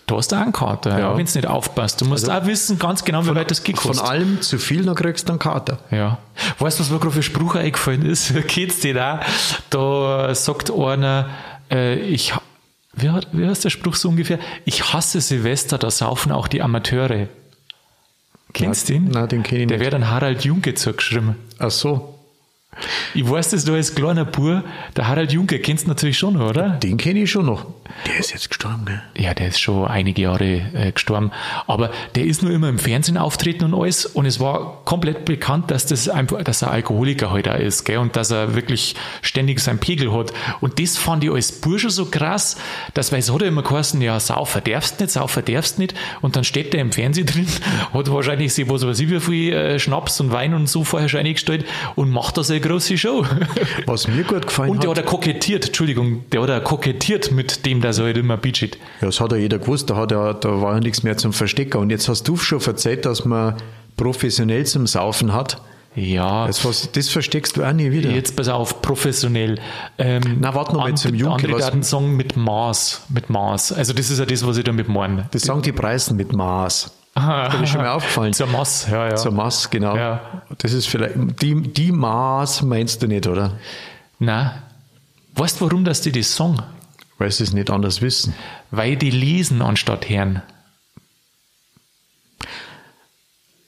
Du 0.07 0.17
hast 0.17 0.33
auch 0.33 0.39
einen 0.39 0.53
Kater, 0.53 0.99
ja. 0.99 1.17
wenn 1.17 1.25
es 1.25 1.35
nicht 1.35 1.47
aufpasst. 1.47 2.01
Du 2.01 2.07
musst 2.07 2.29
also 2.29 2.43
auch 2.43 2.47
wissen 2.47 2.79
ganz 2.79 3.05
genau, 3.05 3.27
wie 3.27 3.35
weit 3.35 3.51
das 3.51 3.63
geht. 3.63 3.79
Von 3.79 3.99
allem 3.99 4.41
zu 4.41 4.59
viel, 4.59 4.85
dann 4.85 4.95
kriegst 4.95 5.29
du 5.29 5.33
einen 5.33 5.39
Kater. 5.39 5.79
Ja. 5.91 6.19
Weißt 6.59 6.79
du, 6.79 6.83
was 6.83 6.91
mir 6.91 6.99
gerade 6.99 7.13
für 7.13 7.23
Spruch 7.23 7.55
eingefallen 7.57 8.05
ist? 8.05 8.33
Geht's 8.49 8.81
dir 8.81 8.95
da? 8.95 9.21
Da 9.69 10.35
sagt 10.35 10.71
einer, 10.71 11.29
äh, 11.71 11.99
ich, 12.01 12.33
wie, 12.95 13.11
wie 13.33 13.47
heißt 13.47 13.65
der 13.65 13.71
Spruch 13.71 13.95
so 13.95 14.09
ungefähr? 14.09 14.39
Ich 14.65 14.93
hasse 14.95 15.21
Silvester, 15.21 15.77
da 15.77 15.91
saufen 15.91 16.33
auch 16.33 16.49
die 16.49 16.63
Amateure. 16.63 17.29
Kennst 18.55 18.89
du 18.89 18.95
den? 18.95 19.09
Nein, 19.09 19.29
den 19.29 19.43
kenne 19.43 19.63
ich 19.63 19.69
Der 19.69 19.81
wäre 19.81 19.91
dann 19.91 20.11
Harald 20.11 20.45
Junke 20.45 20.75
zugeschrieben. 20.75 21.37
Ach 21.59 21.71
so. 21.71 22.12
Ich 23.15 23.29
weiß 23.29 23.51
dass 23.51 23.65
du 23.65 23.75
als 23.75 23.95
kleiner 23.95 24.25
Bur, 24.25 24.65
der 24.97 25.07
Harald 25.07 25.33
Juncker, 25.33 25.59
kennst 25.59 25.85
du 25.85 25.89
natürlich 25.89 26.17
schon 26.17 26.35
noch, 26.35 26.49
oder? 26.49 26.71
Den 26.71 26.97
kenne 26.97 27.21
ich 27.21 27.31
schon 27.31 27.45
noch. 27.47 27.67
Der 28.07 28.19
ist 28.19 28.33
jetzt 28.33 28.49
gestorben, 28.49 28.87
gell? 28.87 29.03
Ja, 29.17 29.35
der 29.35 29.49
ist 29.49 29.61
schon 29.61 29.87
einige 29.87 30.23
Jahre 30.23 30.63
äh, 30.73 30.93
gestorben. 30.93 31.31
Aber 31.67 31.91
der 32.15 32.25
ist 32.25 32.43
nur 32.43 32.51
immer 32.51 32.71
im 32.71 32.79
Fernsehen 32.79 33.19
auftreten 33.19 33.65
und 33.65 33.75
alles. 33.75 34.07
Und 34.07 34.25
es 34.25 34.41
war 34.41 34.83
komplett 34.87 35.27
bekannt, 35.27 35.71
dass 35.71 35.87
das 35.87 36.09
einfach, 36.09 36.43
dass 36.43 36.63
er 36.63 36.71
Alkoholiker 36.71 37.31
heute 37.31 37.51
halt 37.51 37.63
ist, 37.63 37.85
gell? 37.85 37.99
Und 37.99 38.17
dass 38.17 38.31
er 38.31 38.55
wirklich 38.55 38.95
ständig 39.21 39.61
seinen 39.61 39.79
Pegel 39.79 40.13
hat. 40.13 40.33
Und 40.61 40.81
das 40.81 40.97
fand 40.97 41.23
ich 41.23 41.31
als 41.31 41.53
Bursche 41.61 41.91
so 41.91 42.07
krass, 42.07 42.57
dass, 42.95 43.13
weil 43.13 43.19
es 43.19 43.31
hat 43.31 43.43
ja 43.43 43.49
immer 43.49 43.63
geheißen, 43.63 44.01
ja, 44.01 44.19
saufer 44.19 44.63
darfst 44.63 44.99
nicht, 45.01 45.13
saufer 45.13 45.43
darfst 45.43 45.79
nicht. 45.79 45.95
Und 46.23 46.37
dann 46.37 46.45
steht 46.45 46.73
der 46.73 46.81
im 46.81 46.93
Fernsehen 46.93 47.27
drin, 47.27 47.47
hat 47.93 48.11
wahrscheinlich 48.11 48.55
sie, 48.55 48.71
was 48.71 48.87
weiß 48.87 49.01
ich, 49.01 49.11
wie 49.11 49.21
viel 49.21 49.53
äh, 49.53 49.79
Schnaps 49.79 50.19
und 50.21 50.33
Wein 50.33 50.55
und 50.55 50.67
so 50.67 50.83
vorher 50.83 51.11
schon 51.11 51.21
eingestellt 51.21 51.67
und 51.95 52.11
macht 52.11 52.39
das 52.39 52.51
eine 52.51 52.61
große 52.63 52.97
Show. 52.97 53.25
Was 53.87 54.09
mir 54.09 54.25
gut 54.25 54.47
gefallen 54.47 54.71
hat. 54.71 54.77
Und 54.77 54.83
der 54.83 54.91
hat 54.91 54.99
er 54.99 55.05
kokettiert, 55.05 55.67
Entschuldigung, 55.67 56.25
der 56.31 56.43
hat 56.43 56.49
er 56.49 56.61
kokettiert 56.61 57.31
mit 57.33 57.67
dem, 57.67 57.81
dass 57.81 57.99
er 57.99 58.07
halt 58.07 58.17
immer 58.17 58.37
budget. 58.37 58.77
Ja, 59.01 59.07
das 59.07 59.21
hat 59.21 59.33
ja 59.33 59.39
jeder 59.39 59.59
gewusst, 59.59 59.91
da, 59.91 59.97
hat 59.97 60.13
er, 60.13 60.35
da 60.35 60.61
war 60.63 60.75
ja 60.75 60.81
nichts 60.81 61.03
mehr 61.03 61.17
zum 61.17 61.33
Verstecken. 61.33 61.79
Und 61.79 61.91
jetzt 61.91 62.09
hast 62.09 62.27
du 62.27 62.37
schon 62.37 62.61
erzählt, 62.61 63.05
dass 63.05 63.25
man 63.25 63.57
professionell 63.97 64.65
zum 64.67 64.87
Saufen 64.87 65.33
hat. 65.33 65.61
Ja. 65.95 66.47
Das, 66.47 66.65
was, 66.65 66.91
das 66.93 67.09
versteckst 67.11 67.57
du 67.57 67.65
auch 67.65 67.73
nie 67.73 67.93
wieder. 67.93 68.11
Jetzt 68.11 68.35
pass 68.37 68.49
auf, 68.49 68.81
professionell. 68.81 69.61
Ähm, 69.99 70.39
Na, 70.41 70.55
warte 70.55 70.73
noch 70.73 70.81
mal 70.81 70.95
zum 70.97 71.15
Junge. 71.15 71.35
Andere 71.35 71.67
einen 71.71 71.83
Song 71.83 72.17
mit 72.17 72.37
Maß. 72.37 73.07
Mit 73.11 73.29
Maß. 73.29 73.73
Also, 73.73 73.93
das 73.93 74.11
ist 74.11 74.19
ja 74.19 74.25
das, 74.25 74.47
was 74.47 74.57
ich 74.57 74.65
damit 74.65 74.89
meine. 74.89 75.29
Das 75.33 75.43
sagen 75.43 75.63
die 75.63 75.73
Preisen 75.73 76.17
mit 76.17 76.33
Maß. 76.33 76.91
Das 77.15 77.61
ist 77.61 77.69
schon 77.69 77.83
mal 77.83 77.91
aufgefallen. 77.91 78.33
Zur 78.33 78.47
Maß, 78.47 78.89
ja, 78.91 79.09
ja. 79.09 79.17
Zur 79.17 79.33
Maß, 79.33 79.69
genau. 79.71 79.97
Ja. 79.97 80.43
Das 80.59 80.73
ist 80.73 80.87
vielleicht, 80.89 81.15
die, 81.43 81.61
die 81.63 81.93
Maß 81.93 82.63
meinst 82.63 83.03
du 83.03 83.07
nicht, 83.07 83.27
oder? 83.27 83.53
Na, 84.19 84.63
weißt 85.35 85.61
du, 85.61 85.67
warum 85.67 85.85
das 85.85 86.01
die 86.01 86.13
das 86.13 86.35
sagen? 86.35 86.63
Weil 87.19 87.31
sie 87.31 87.45
es 87.45 87.53
nicht 87.53 87.71
anders 87.71 88.01
wissen. 88.01 88.35
Weil 88.71 88.97
die 88.97 89.11
lesen 89.11 89.61
anstatt 89.61 90.09
hören. 90.09 90.43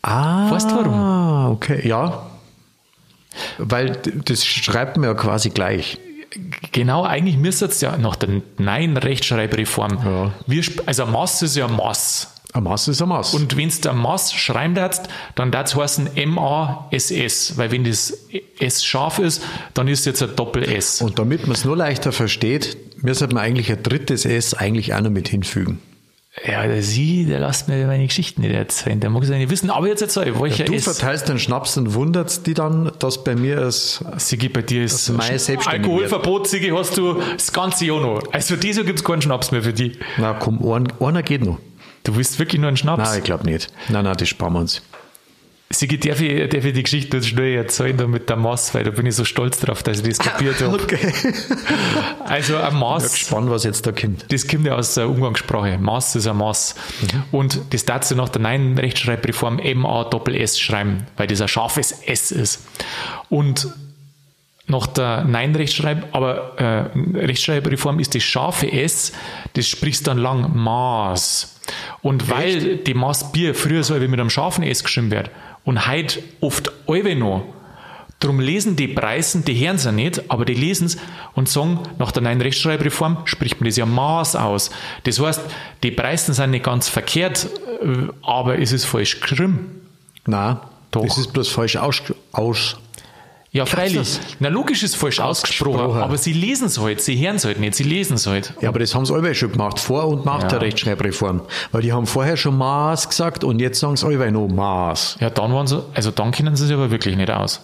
Ah. 0.03 0.51
Weißt 0.51 0.71
du 0.71 0.77
warum? 0.77 1.53
Okay, 1.53 1.87
ja. 1.87 2.31
Weil 3.59 3.93
das 4.25 4.45
schreibt 4.45 4.97
man 4.97 5.11
ja 5.11 5.15
quasi 5.15 5.51
gleich. 5.51 5.99
Genau, 6.73 7.05
eigentlich 7.05 7.37
müsste 7.37 7.67
es 7.67 7.81
ja 7.81 7.97
nach 7.97 8.17
der 8.17 8.43
neuen 8.59 8.97
Rechtschreibreform. 8.97 9.99
Ja. 10.05 10.33
Wir, 10.47 10.65
also 10.87 11.07
Mass 11.07 11.43
ist 11.43 11.57
ja 11.57 11.69
Mass. 11.69 12.34
Ein 12.57 12.63
Mass 12.63 12.87
ist 12.87 13.03
ein 13.03 13.09
Mass. 13.09 13.35
Und 13.35 13.57
wenn 13.57 13.69
du 13.69 13.91
ein 13.91 13.99
Mass 13.99 14.33
schreiben 14.33 14.77
darfst, 14.77 15.09
dann 15.35 15.51
darf 15.51 15.67
es 15.67 15.75
heißen 15.75 16.17
M-A-S-S, 16.17 17.55
weil 17.57 17.73
wenn 17.73 17.83
das 17.83 18.17
S 18.61 18.85
scharf 18.85 19.19
ist, 19.19 19.43
dann 19.75 19.89
ist 19.89 20.01
es 20.01 20.05
jetzt 20.05 20.23
ein 20.23 20.37
Doppel-S. 20.37 21.03
Und 21.03 21.19
damit 21.19 21.49
man 21.49 21.57
es 21.57 21.65
nur 21.65 21.77
leichter 21.77 22.13
versteht, 22.13 22.77
müsste 23.03 23.27
man 23.27 23.39
eigentlich 23.39 23.73
ein 23.73 23.83
drittes 23.83 24.25
S 24.25 24.55
eigentlich 24.55 24.95
auch 24.95 25.01
noch 25.01 25.11
mit 25.11 25.27
hinfügen. 25.27 25.81
Ja, 26.47 26.65
der 26.65 26.83
Sie, 26.83 27.27
der 27.27 27.41
lässt 27.41 27.69
mir 27.69 27.87
meine 27.89 28.07
Geschichten 28.07 28.43
nicht 28.43 28.55
erzählen. 28.55 29.01
Der 29.01 29.11
mag 29.11 29.25
es 29.25 29.31
ja 29.31 29.37
nicht 29.37 29.51
wissen. 29.51 29.71
Aber 29.71 29.89
jetzt 29.89 30.03
erzähl, 30.03 30.29
ich, 30.29 30.41
welcher 30.41 30.67
ja, 30.67 30.71
Du 30.71 30.79
verteilst 30.79 31.29
den 31.29 31.41
Schnaps 31.41 31.77
und 31.77 31.95
wundert 31.95 32.47
die 32.47 32.55
dann, 32.55 32.93
dass 33.01 33.25
bei 33.25 33.35
mir 33.35 33.59
es. 33.59 34.05
Sigi, 34.19 34.49
bei 34.49 34.63
dir 34.63 34.85
ist 34.85 35.09
mein 35.11 35.41
Alkoholverbot, 35.67 36.47
Sigi, 36.47 36.71
hast 36.71 36.97
du 36.97 37.21
das 37.37 37.53
ganze 37.53 37.85
Jahr 37.87 38.01
noch. 38.01 38.23
Also, 38.33 38.55
dieses 38.55 38.87
gibt 38.87 39.01
es 39.01 39.05
keinen 39.05 39.23
Schnaps 39.23 39.51
mehr 39.51 39.63
für 39.63 39.73
dich. 39.73 39.99
Na 40.19 40.35
komm, 40.35 40.61
einer 41.01 41.23
geht 41.23 41.45
noch. 41.45 41.59
Du 42.05 42.15
willst 42.17 42.39
wirklich 42.39 42.61
nur 42.61 42.69
einen 42.69 42.77
Schnaps? 42.77 43.03
Nein, 43.11 43.19
ich 43.19 43.25
glaube 43.25 43.45
nicht. 43.45 43.69
Nein, 43.89 44.05
nein, 44.05 44.17
das 44.17 44.29
sparen 44.29 44.53
wir 44.53 44.61
uns. 44.61 44.83
Sigi, 45.71 45.99
darf 45.99 46.21
ich, 46.21 46.49
darf 46.51 46.65
ich 46.65 46.73
die 46.75 46.83
Geschichte 46.85 47.17
jetzt 47.17 47.29
schnell 47.29 47.57
erzählen 47.57 47.97
da 47.97 48.07
mit 48.07 48.29
der 48.29 48.37
Maß, 48.37 48.75
weil 48.75 48.85
da 48.85 48.91
bin 48.91 49.07
ich 49.07 49.17
so 49.17 49.25
stolz 49.25 49.59
drauf, 49.59 49.83
dass 49.83 50.01
ich 50.01 50.09
das 50.09 50.19
kapiert 50.19 50.61
habe. 50.63 50.79
Okay. 50.83 51.13
Also 52.27 52.57
ein 52.57 52.65
Ich 52.65 52.71
bin 52.71 52.79
Maß, 52.79 53.13
gespannt, 53.13 53.51
was 53.51 53.65
jetzt 53.65 53.87
da 53.87 53.91
kommt. 53.93 54.31
das 54.33 54.47
kommt 54.47 54.67
ja 54.67 54.77
aus 54.77 54.95
der 54.95 55.09
Umgangssprache. 55.09 55.79
Maß 55.79 56.17
ist 56.17 56.27
ein 56.27 56.37
Maß. 56.37 56.75
Und 57.33 57.61
das 57.71 57.85
darfst 57.85 58.11
du 58.11 58.15
nach 58.15 58.29
der 58.29 58.43
neuen 58.43 58.79
Rechtschreibreform 58.79 59.61
MA 59.75 60.05
Doppel 60.05 60.37
S 60.37 60.61
schreiben, 60.61 61.07
weil 61.17 61.27
das 61.27 61.41
ein 61.41 61.49
scharfes 61.49 61.93
S 62.07 62.31
ist. 62.31 62.61
Und 63.29 63.69
nach 64.67 64.87
der 64.87 65.25
neuen 65.25 65.57
Rechtschreib, 65.57 66.15
aber 66.15 66.59
äh, 66.59 67.19
Rechtschreibreform 67.19 67.99
ist 67.99 68.15
das 68.15 68.23
scharfe 68.23 68.71
S, 68.71 69.13
das 69.55 69.67
sprichst 69.67 70.07
dann 70.07 70.19
lang 70.19 70.55
Maß. 70.57 71.54
Und 72.03 72.31
weil 72.31 72.77
die 72.77 72.95
Maß 72.95 73.33
Bier 73.33 73.55
früher 73.55 73.83
so 73.83 74.01
wie 74.01 74.09
mit 74.09 74.21
einem 74.21 74.31
scharfen 74.31 74.65
S 74.65 74.85
geschrieben 74.85 75.11
wird 75.11 75.31
und 75.65 75.87
heute 75.87 76.23
oft 76.41 76.73
Alwe 76.87 77.17
noch, 77.17 77.45
Darum 78.25 78.41
lesen 78.41 78.75
die 78.75 78.89
Preisen, 78.89 79.45
die 79.45 79.55
hören 79.55 79.77
sie 79.77 79.93
nicht, 79.93 80.31
aber 80.31 80.47
die 80.47 80.55
lesen 80.55 80.87
es 80.87 80.97
und 81.35 81.47
sagen, 81.47 81.81
nach 81.99 82.11
der 82.11 82.23
neuen 82.23 82.41
Rechtschreibreform 82.41 83.27
spricht 83.27 83.61
man 83.61 83.69
das 83.69 83.77
ja 83.77 83.85
Maß 83.85 84.37
aus. 84.37 84.71
Das 85.03 85.21
heißt, 85.21 85.43
die 85.83 85.91
Preisen 85.91 86.33
sind 86.33 86.53
nicht 86.53 86.65
ganz 86.65 86.89
verkehrt, 86.89 87.49
äh, 87.83 88.09
aber 88.23 88.59
es 88.59 88.73
ist 88.73 88.87
falsch 88.87 89.21
geschrieben. 89.21 89.83
Nein, 90.27 90.57
Doch. 90.91 91.03
das 91.03 91.19
ist 91.19 91.35
bloß 91.35 91.51
falsch 91.51 91.77
aus. 91.77 92.03
aus 92.33 92.79
Ja, 93.55 93.67
freilich. 93.67 94.19
Na, 94.41 94.49
logisch 94.49 94.83
ist 94.83 94.97
falsch 94.97 95.21
ausgesprochen, 95.21 95.75
Ausgesprochen. 95.79 96.03
aber 96.03 96.19
sie 96.19 96.33
lesen 96.33 96.67
es 96.67 96.79
halt, 96.81 97.01
sie 97.01 97.17
hören 97.25 97.37
es 97.37 97.45
halt 97.45 97.61
nicht, 97.61 97.77
sie 97.77 97.85
lesen 97.85 98.15
es 98.17 98.27
halt. 98.27 98.53
ja, 98.61 98.69
aber 98.69 98.81
das 98.81 98.95
haben 98.97 99.07
sie 99.07 99.15
alle 99.15 99.33
schon 99.35 99.53
gemacht, 99.53 99.79
vor 99.79 100.09
und 100.09 100.27
nach 100.27 100.43
Ja. 100.43 100.49
der 100.49 100.61
Rechtschreibreform. 100.61 101.41
Weil 101.71 101.83
die 101.83 101.93
haben 101.93 102.07
vorher 102.09 102.37
schon 102.37 102.59
Maß 102.59 103.09
gesagt 103.09 103.45
und 103.45 103.61
jetzt 103.61 103.79
sagen 103.79 103.97
sie 103.97 104.07
alle 104.07 104.33
noch 104.33 104.49
Maß. 104.49 105.19
Ja, 105.21 105.31
dann 105.31 105.53
waren 105.53 105.69
sie, 105.69 105.83
also 105.95 106.11
dann 106.11 106.33
kennen 106.33 106.57
sie 106.57 106.67
sich 106.67 106.75
aber 106.75 106.91
wirklich 106.91 107.17
nicht 107.17 107.31
aus. 107.31 107.61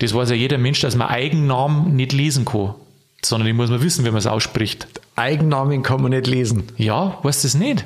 Das 0.00 0.12
weiß 0.12 0.30
ja 0.30 0.34
jeder 0.34 0.58
Mensch, 0.58 0.80
dass 0.80 0.96
man 0.96 1.06
Eigennamen 1.08 1.94
nicht 1.94 2.12
lesen 2.12 2.44
kann, 2.44 2.74
sondern 3.22 3.46
die 3.46 3.52
muss 3.52 3.70
man 3.70 3.80
wissen, 3.80 4.04
wie 4.04 4.10
man 4.10 4.18
es 4.18 4.26
ausspricht. 4.26 4.88
Eigennamen 5.14 5.84
kann 5.84 6.02
man 6.02 6.10
nicht 6.10 6.26
lesen. 6.26 6.64
Ja, 6.76 7.16
weißt 7.22 7.44
du 7.44 7.46
das 7.46 7.54
nicht? 7.54 7.84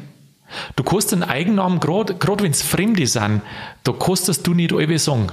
Du 0.76 0.84
kannst 0.84 1.12
den 1.12 1.22
Eigennamen, 1.22 1.80
gerade 1.80 2.16
wenn 2.42 2.50
es 2.50 2.62
Fremde 2.62 3.06
sind, 3.06 3.42
da 3.84 3.92
kannst 3.92 4.46
du 4.46 4.54
nicht 4.54 4.72
alle 4.72 4.98
sagen. 4.98 5.26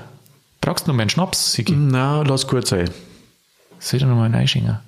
Brauchst 0.62 0.86
du 0.86 0.92
noch 0.92 0.96
mal 0.96 1.04
einen 1.04 1.10
Schnaps, 1.10 1.54
Sigi? 1.54 1.74
Na, 1.76 2.22
lass 2.22 2.48
gut 2.48 2.68
sein. 2.68 2.90
Soll 3.80 4.00
ich 4.00 4.06
noch 4.06 4.16
mal 4.16 4.26
einen 4.26 4.36
einschenken? 4.36 4.80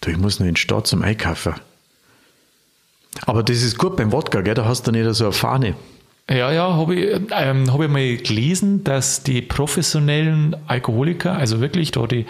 Du, 0.00 0.10
ich 0.10 0.18
muss 0.18 0.40
noch 0.40 0.46
in 0.46 0.54
die 0.54 0.60
Stadt 0.60 0.86
zum 0.86 1.02
Einkaufen. 1.02 1.54
Aber 3.24 3.42
das 3.42 3.62
ist 3.62 3.78
gut 3.78 3.96
beim 3.96 4.12
Wodka, 4.12 4.40
gell? 4.40 4.54
Da 4.54 4.64
hast 4.64 4.86
du 4.86 4.92
nicht 4.92 5.14
so 5.14 5.24
eine 5.24 5.32
Fahne. 5.32 5.74
Ja, 6.28 6.50
ja, 6.50 6.74
habe 6.74 6.94
ich, 6.96 7.20
ähm, 7.30 7.72
hab 7.72 7.80
ich 7.80 7.88
mal 7.88 8.16
gelesen, 8.16 8.82
dass 8.82 9.22
die 9.22 9.42
professionellen 9.42 10.56
Alkoholiker, 10.66 11.36
also 11.36 11.60
wirklich 11.60 11.92
da 11.92 12.08
die, 12.08 12.26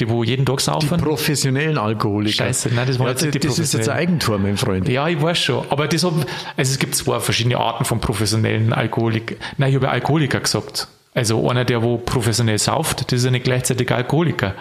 die 0.00 0.08
wo 0.08 0.24
jeden 0.24 0.44
Tag 0.44 0.60
saufen, 0.60 1.00
Professionellen 1.00 1.78
Alkoholiker. 1.78 2.44
Scheiße, 2.44 2.70
nein, 2.74 2.88
das 2.88 2.98
waren 2.98 3.06
ja, 3.06 3.12
jetzt 3.12 3.22
nicht 3.22 3.34
die 3.34 3.46
Das 3.46 3.60
ist 3.60 3.72
jetzt 3.72 3.88
ein. 3.88 3.98
Eigentor, 3.98 4.38
mein 4.38 4.56
Freund. 4.56 4.88
Ja, 4.88 5.06
ich 5.06 5.22
weiß 5.22 5.38
schon. 5.38 5.64
Aber 5.70 5.86
das 5.86 6.02
hab, 6.02 6.12
also 6.56 6.72
es 6.72 6.78
gibt 6.80 6.96
zwei 6.96 7.20
verschiedene 7.20 7.56
Arten 7.56 7.84
von 7.84 8.00
professionellen 8.00 8.72
Alkoholikern. 8.72 9.38
Nein, 9.58 9.70
ich 9.70 9.76
habe 9.76 9.88
Alkoholiker 9.90 10.40
gesagt. 10.40 10.88
Also 11.14 11.48
einer, 11.48 11.64
der 11.64 11.82
wo 11.82 11.98
professionell 11.98 12.58
sauft, 12.58 13.10
das 13.10 13.18
ist 13.20 13.24
ja 13.24 13.30
nicht 13.30 13.44
gleichzeitig 13.44 13.90
Alkoholiker. 13.90 14.54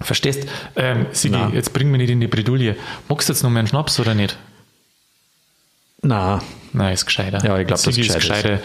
Verstehst? 0.00 0.48
Ähm, 0.76 1.06
Sigi, 1.12 1.36
Nein. 1.36 1.54
jetzt 1.54 1.72
bring 1.72 1.90
mich 1.90 1.98
nicht 1.98 2.10
in 2.10 2.20
die 2.20 2.28
Bredouille. 2.28 2.76
Magst 3.08 3.28
du 3.28 3.32
jetzt 3.32 3.42
noch 3.42 3.50
mal 3.50 3.58
einen 3.58 3.68
Schnaps 3.68 3.98
oder 4.00 4.14
nicht? 4.14 4.38
Nein, 6.02 6.40
Nein, 6.72 6.94
ist 6.94 7.06
gescheiter. 7.06 7.44
Ja, 7.44 7.58
ich 7.58 7.66
glaub, 7.66 7.78
Sigi 7.78 8.06
das 8.06 8.08
ist 8.08 8.14
gescheit 8.22 8.36
ist. 8.38 8.42
gescheiter. 8.44 8.62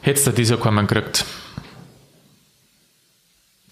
Hättest 0.00 0.26
du 0.26 0.30
dieses 0.32 0.50
Jahr 0.50 0.60
keinen 0.60 0.86
gekriegt. 0.86 1.24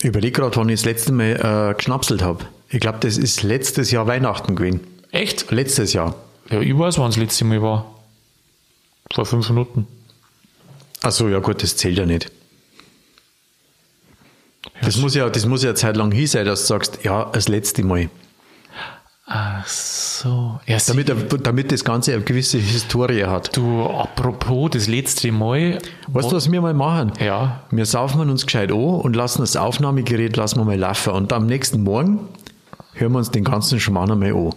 ich 0.00 0.04
überlege 0.06 0.40
gerade, 0.40 0.56
wann 0.56 0.68
ich 0.68 0.80
das 0.80 0.84
letzte 0.84 1.12
Mal 1.12 1.70
äh, 1.70 1.74
geschnapselt 1.74 2.22
habe. 2.22 2.44
Ich 2.68 2.80
glaube, 2.80 2.98
das 3.00 3.16
ist 3.18 3.42
letztes 3.42 3.90
Jahr 3.90 4.06
Weihnachten 4.06 4.54
gewesen. 4.54 4.80
Echt? 5.10 5.50
Letztes 5.50 5.92
Jahr. 5.92 6.14
Ja, 6.50 6.60
ich 6.60 6.76
weiß, 6.76 6.98
wann 6.98 7.10
es 7.10 7.16
letzte 7.16 7.44
Mal 7.44 7.62
war. 7.62 7.86
Vor 9.14 9.26
fünf 9.26 9.48
Minuten. 9.48 9.86
Achso, 11.02 11.28
ja 11.28 11.40
gut, 11.40 11.62
das 11.62 11.76
zählt 11.76 11.98
ja 11.98 12.06
nicht. 12.06 12.30
Das 14.80 14.96
muss 14.96 15.14
ja, 15.14 15.28
das 15.28 15.46
muss 15.46 15.62
ja 15.62 15.70
eine 15.70 15.74
Zeit 15.74 15.96
lang 15.96 16.12
hin 16.12 16.26
sein, 16.26 16.46
dass 16.46 16.62
du 16.62 16.66
sagst, 16.66 17.00
ja, 17.04 17.24
das 17.32 17.48
letzte 17.48 17.82
Mal. 17.84 18.08
Ach 19.26 19.66
so. 19.66 20.60
Ja, 20.66 20.78
Damit, 20.86 21.10
damit 21.46 21.72
das 21.72 21.84
Ganze 21.84 22.12
eine 22.12 22.22
gewisse 22.22 22.58
Historie 22.58 23.24
hat. 23.24 23.56
du, 23.56 23.84
apropos 23.86 24.70
das 24.72 24.88
letzte 24.88 25.32
Mal. 25.32 25.78
Weißt 26.08 26.30
du, 26.30 26.36
was 26.36 26.50
wir 26.50 26.60
mal 26.60 26.74
machen? 26.74 27.12
Ja. 27.18 27.62
Wir 27.70 27.86
saufen 27.86 28.28
uns 28.28 28.44
gescheit 28.44 28.70
an 28.70 28.76
und 28.76 29.16
lassen 29.16 29.40
das 29.40 29.56
Aufnahmegerät 29.56 30.36
lassen 30.36 30.58
wir 30.58 30.64
mal 30.64 30.78
laufen. 30.78 31.12
Und 31.12 31.32
am 31.32 31.46
nächsten 31.46 31.82
Morgen 31.82 32.20
hören 32.94 33.12
wir 33.12 33.18
uns 33.18 33.30
den 33.30 33.44
ganzen 33.44 33.80
Schmarrn 33.80 34.10
einmal 34.10 34.32
an. 34.32 34.50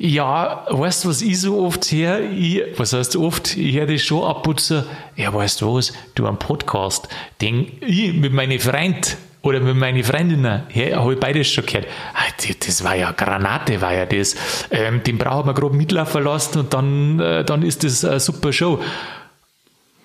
Ja, 0.00 0.64
weißt 0.70 1.04
du, 1.04 1.08
was 1.08 1.22
ich 1.22 1.40
so 1.40 1.58
oft? 1.64 1.90
Ich, 1.92 2.62
was 2.76 2.92
heißt 2.92 3.16
oft? 3.16 3.56
Ich 3.56 3.74
höre 3.74 3.86
das 3.86 4.02
schon 4.02 4.22
abputzen. 4.22 4.84
Ja, 5.16 5.34
weißt 5.34 5.60
du 5.60 5.74
was? 5.74 5.92
Du 6.14 6.26
am 6.26 6.38
Podcast, 6.38 7.08
den 7.40 7.66
ich 7.80 8.12
mit 8.14 8.32
meinen 8.32 8.60
Freunden 8.60 9.16
oder 9.42 9.58
mit 9.58 9.74
meinen 9.76 10.04
Freundinnen, 10.04 10.62
ja, 10.72 11.00
habe 11.00 11.14
ich 11.14 11.20
beides 11.20 11.50
schon 11.50 11.66
gehört. 11.66 11.86
Ah, 12.14 12.30
Das 12.64 12.84
war 12.84 12.94
ja 12.94 13.10
Granate, 13.10 13.80
war 13.80 13.92
ja 13.92 14.06
das. 14.06 14.36
Ähm, 14.70 15.02
den 15.02 15.18
brauchen 15.18 15.46
wir 15.48 15.54
gerade 15.54 15.74
mitlaufen 15.74 16.22
lassen 16.22 16.60
und 16.60 16.74
dann, 16.74 17.18
äh, 17.18 17.44
dann 17.44 17.62
ist 17.62 17.82
das 17.82 18.04
eine 18.04 18.20
super 18.20 18.52
Show. 18.52 18.78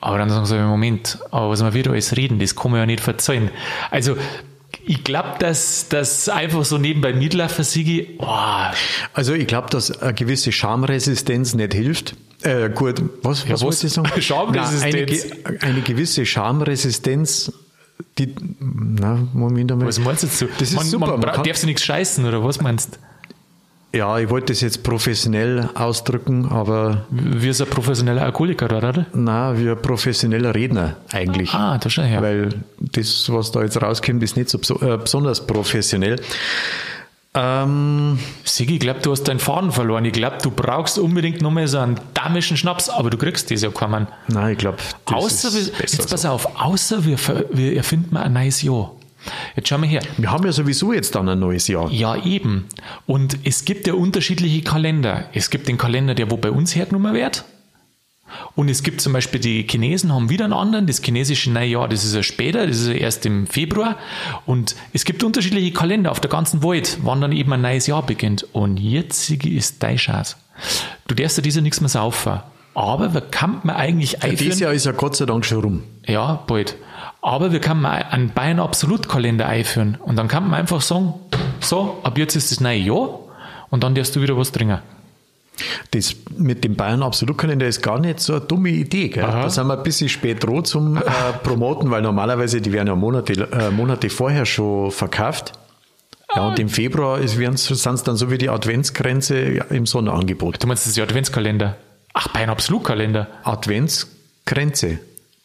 Aber 0.01 0.17
dann 0.17 0.29
sagen 0.29 0.45
sie, 0.47 0.57
Moment, 0.57 1.19
aber 1.29 1.49
was 1.49 1.63
wir 1.63 1.73
wieder 1.73 1.91
alles 1.91 2.17
reden, 2.17 2.39
das 2.39 2.55
kann 2.55 2.71
man 2.71 2.79
ja 2.79 2.85
nicht 2.85 2.99
verzeihen. 2.99 3.51
Also, 3.91 4.17
ich 4.85 5.03
glaube, 5.03 5.35
dass 5.39 5.87
das 5.89 6.27
einfach 6.29 6.65
so 6.65 6.77
nebenbei 6.77 7.13
mitlaufen, 7.13 7.63
Sigi, 7.63 8.17
oh, 8.19 8.27
Also 9.13 9.33
ich 9.33 9.47
glaube, 9.47 9.69
dass 9.69 10.01
eine 10.01 10.13
gewisse 10.13 10.51
Schamresistenz 10.51 11.53
nicht 11.53 11.73
hilft. 11.73 12.15
Äh, 12.41 12.69
gut, 12.69 13.01
was, 13.21 13.43
was 13.47 13.53
was? 13.53 13.61
wollte 13.61 13.87
ich 13.87 13.93
sagen? 13.93 14.09
Schamresistenz. 14.21 15.25
Nein, 15.25 15.45
eine, 15.45 15.61
eine 15.61 15.81
gewisse 15.81 16.25
Schamresistenz, 16.25 17.51
die, 18.17 18.35
na, 18.59 19.27
Moment 19.33 19.71
einmal. 19.71 19.87
Was 19.87 19.99
meinst 19.99 20.23
du 20.23 20.27
dazu? 20.27 20.47
Das 20.59 20.69
ist 20.69 20.75
man, 20.75 20.85
super. 20.85 21.07
Man 21.17 21.19
man 21.21 21.43
darf 21.43 21.57
sie 21.57 21.65
nichts 21.65 21.83
scheißen, 21.83 22.25
oder 22.25 22.43
was 22.43 22.59
meinst 22.59 22.95
du? 22.95 22.99
Ja, 23.95 24.17
ich 24.17 24.29
wollte 24.29 24.53
das 24.53 24.61
jetzt 24.61 24.81
professionell 24.83 25.69
ausdrücken, 25.75 26.47
aber 26.49 27.05
Wie 27.11 27.47
ist 27.49 27.61
ein 27.61 27.67
professioneller 27.69 28.23
Alkoholiker, 28.23 28.65
oder? 28.65 29.05
na, 29.13 29.57
wie 29.57 29.69
ein 29.69 29.81
professioneller 29.81 30.55
Redner 30.55 30.97
eigentlich. 31.11 31.53
Ah, 31.53 31.77
da 31.77 31.89
schau 31.89 32.01
her. 32.01 32.21
Weil 32.21 32.49
das, 32.79 33.31
was 33.31 33.51
da 33.51 33.61
jetzt 33.61 33.81
rauskommt, 33.81 34.23
ist 34.23 34.35
nicht 34.35 34.49
so 34.49 34.57
äh, 34.81 34.97
besonders 34.97 35.45
professionell. 35.45 36.19
Ähm, 37.35 38.19
Sigi, 38.43 38.75
ich 38.75 38.79
glaube, 38.79 38.99
du 39.01 39.11
hast 39.11 39.23
deinen 39.23 39.39
Faden 39.39 39.71
verloren. 39.71 40.05
Ich 40.05 40.13
glaube, 40.13 40.37
du 40.43 40.51
brauchst 40.51 40.99
unbedingt 40.99 41.41
nochmal 41.41 41.67
so 41.67 41.79
einen 41.79 41.99
damischen 42.13 42.57
Schnaps, 42.57 42.89
aber 42.89 43.09
du 43.09 43.17
kriegst 43.17 43.49
das 43.49 43.63
ja 43.63 43.69
keinen. 43.71 44.07
nein, 44.27 44.51
ich 44.53 44.57
glaube, 44.59 44.77
das 45.05 45.15
Außer, 45.15 45.47
ist 45.47 45.55
wir, 45.73 45.77
besser 45.79 45.97
jetzt 45.97 46.11
pass 46.11 46.21
so. 46.23 46.29
auf, 46.29 46.47
außer 46.61 47.05
wir, 47.05 47.17
wir 47.51 47.75
erfinden 47.75 48.13
mal 48.13 48.23
ein 48.23 48.33
neues 48.33 48.61
Jahr. 48.61 48.91
Jetzt 49.55 49.69
schau 49.69 49.77
mal 49.77 49.87
her. 49.87 50.01
Wir 50.17 50.31
haben 50.31 50.45
ja 50.45 50.51
sowieso 50.51 50.93
jetzt 50.93 51.15
dann 51.15 51.29
ein 51.29 51.39
neues 51.39 51.67
Jahr. 51.67 51.89
Ja, 51.91 52.15
eben. 52.23 52.65
Und 53.05 53.37
es 53.43 53.65
gibt 53.65 53.87
ja 53.87 53.93
unterschiedliche 53.93 54.61
Kalender. 54.61 55.25
Es 55.33 55.49
gibt 55.49 55.67
den 55.67 55.77
Kalender, 55.77 56.15
der 56.15 56.29
wo 56.31 56.37
bei 56.37 56.51
uns 56.51 56.75
hergenommen 56.75 57.13
wird. 57.13 57.45
Und 58.55 58.69
es 58.69 58.83
gibt 58.83 59.01
zum 59.01 59.13
Beispiel, 59.13 59.39
die 59.39 59.67
Chinesen 59.69 60.11
haben 60.13 60.29
wieder 60.29 60.45
einen 60.45 60.53
anderen, 60.53 60.87
das 60.87 61.01
chinesische 61.03 61.51
Neujahr, 61.51 61.87
das 61.87 62.03
ist 62.03 62.15
ja 62.15 62.23
später, 62.23 62.65
das 62.65 62.79
ist 62.79 62.87
ja 62.87 62.93
erst 62.93 63.25
im 63.25 63.47
Februar. 63.47 63.97
Und 64.45 64.75
es 64.91 65.05
gibt 65.05 65.23
unterschiedliche 65.23 65.71
Kalender 65.71 66.11
auf 66.11 66.19
der 66.19 66.29
ganzen 66.29 66.63
Welt, 66.63 66.97
wann 67.03 67.21
dann 67.21 67.31
eben 67.31 67.53
ein 67.53 67.61
neues 67.61 67.87
Jahr 67.87 68.03
beginnt. 68.03 68.47
Und 68.53 68.77
jetzt 68.77 69.29
ist 69.29 69.83
dein 69.83 69.97
Chance. 69.97 70.35
Du 71.07 71.15
darfst 71.15 71.37
ja 71.37 71.43
dieser 71.43 71.61
nichts 71.61 71.79
mehr 71.81 71.89
saufen. 71.89 72.39
Aber 72.75 73.13
wir 73.13 73.21
kann 73.21 73.61
man 73.63 73.75
eigentlich 73.75 74.23
einführen. 74.23 74.37
Dieses 74.37 74.59
Jahr 74.59 74.73
ist 74.73 74.85
ja 74.85 74.93
Gott 74.93 75.15
sei 75.15 75.25
Dank 75.25 75.45
schon 75.45 75.61
rum. 75.61 75.83
Ja, 76.07 76.43
bald. 76.47 76.75
Aber 77.23 77.53
wir 77.53 77.61
können 77.61 77.81
mal 77.81 78.05
einen 78.11 78.31
Bayern 78.31 78.59
Absolutkalender 78.59 79.47
einführen. 79.47 79.97
Und 80.03 80.17
dann 80.17 80.27
kann 80.27 80.43
man 80.43 80.59
einfach 80.59 80.81
sagen, 80.81 81.13
so, 81.61 81.99
ab 82.03 82.17
jetzt 82.17 82.35
ist 82.35 82.51
das 82.51 82.59
neue 82.59 82.79
Jahr 82.79 83.19
und 83.69 83.81
dann 83.81 83.95
darfst 83.95 84.13
du 84.17 84.21
wieder 84.21 84.37
was 84.37 84.51
trinken. 84.51 84.79
Das 85.91 86.15
mit 86.37 86.65
dem 86.65 86.75
Bayern 86.75 87.01
Absolutkalender 87.01 87.65
ist 87.65 87.81
gar 87.81 87.97
nicht 87.97 88.19
so 88.19 88.33
eine 88.33 88.41
dumme 88.41 88.71
Idee. 88.71 89.07
Gell? 89.07 89.23
Aha. 89.23 89.43
Da 89.43 89.49
sind 89.49 89.67
wir 89.67 89.77
ein 89.77 89.83
bisschen 89.83 90.09
spät 90.09 90.43
dran 90.43 90.65
zum 90.65 90.97
äh, 90.97 91.01
Promoten, 91.43 91.89
weil 91.91 92.01
normalerweise 92.01 92.59
die 92.59 92.73
werden 92.73 92.87
ja 92.87 92.95
Monate, 92.95 93.33
äh, 93.33 93.71
Monate 93.71 94.09
vorher 94.09 94.45
schon 94.45 94.91
verkauft. 94.91 95.53
Ja, 96.35 96.47
und 96.47 96.59
im 96.59 96.67
Februar 96.67 97.19
ist, 97.19 97.35
sind 97.35 97.55
es 97.69 98.03
dann 98.03 98.17
so 98.17 98.31
wie 98.31 98.37
die 98.37 98.49
Adventsgrenze 98.49 99.35
im 99.69 99.85
Sonderangebot. 99.85 100.61
Du 100.61 100.67
meinst, 100.67 100.83
das 100.83 100.89
ist 100.89 100.97
der 100.97 101.05
Adventskalender? 101.05 101.77
Ach, 102.13 102.27
Bayern 102.29 102.49
Absolutkalender. 102.49 103.27
Adventsgrenze. 103.43 104.99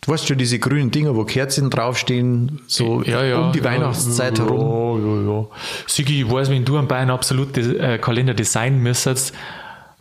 Du 0.09 0.15
weißt 0.15 0.27
schon, 0.27 0.39
diese 0.39 0.59
grünen 0.59 0.91
Dinger, 0.91 1.15
wo 1.15 1.25
Kerzen 1.25 1.69
draufstehen, 1.69 2.63
so 2.67 3.03
Ja, 3.03 3.23
ja. 3.23 3.41
um 3.41 3.53
die 3.53 3.59
ja, 3.59 3.65
Weihnachtszeit 3.65 4.39
herum. 4.39 5.03
Ja, 5.05 5.33
ja, 5.33 5.41
ja. 5.41 5.47
Sigi, 5.87 6.23
ich 6.23 6.31
weiß, 6.33 6.49
wenn 6.49 6.65
du 6.65 6.79
einen 6.79 6.89
Bayern 6.89 7.11
Absolut 7.11 7.59
äh, 7.59 7.99
Kalender 7.99 8.33
designen 8.33 8.83
müsstest, 8.83 9.35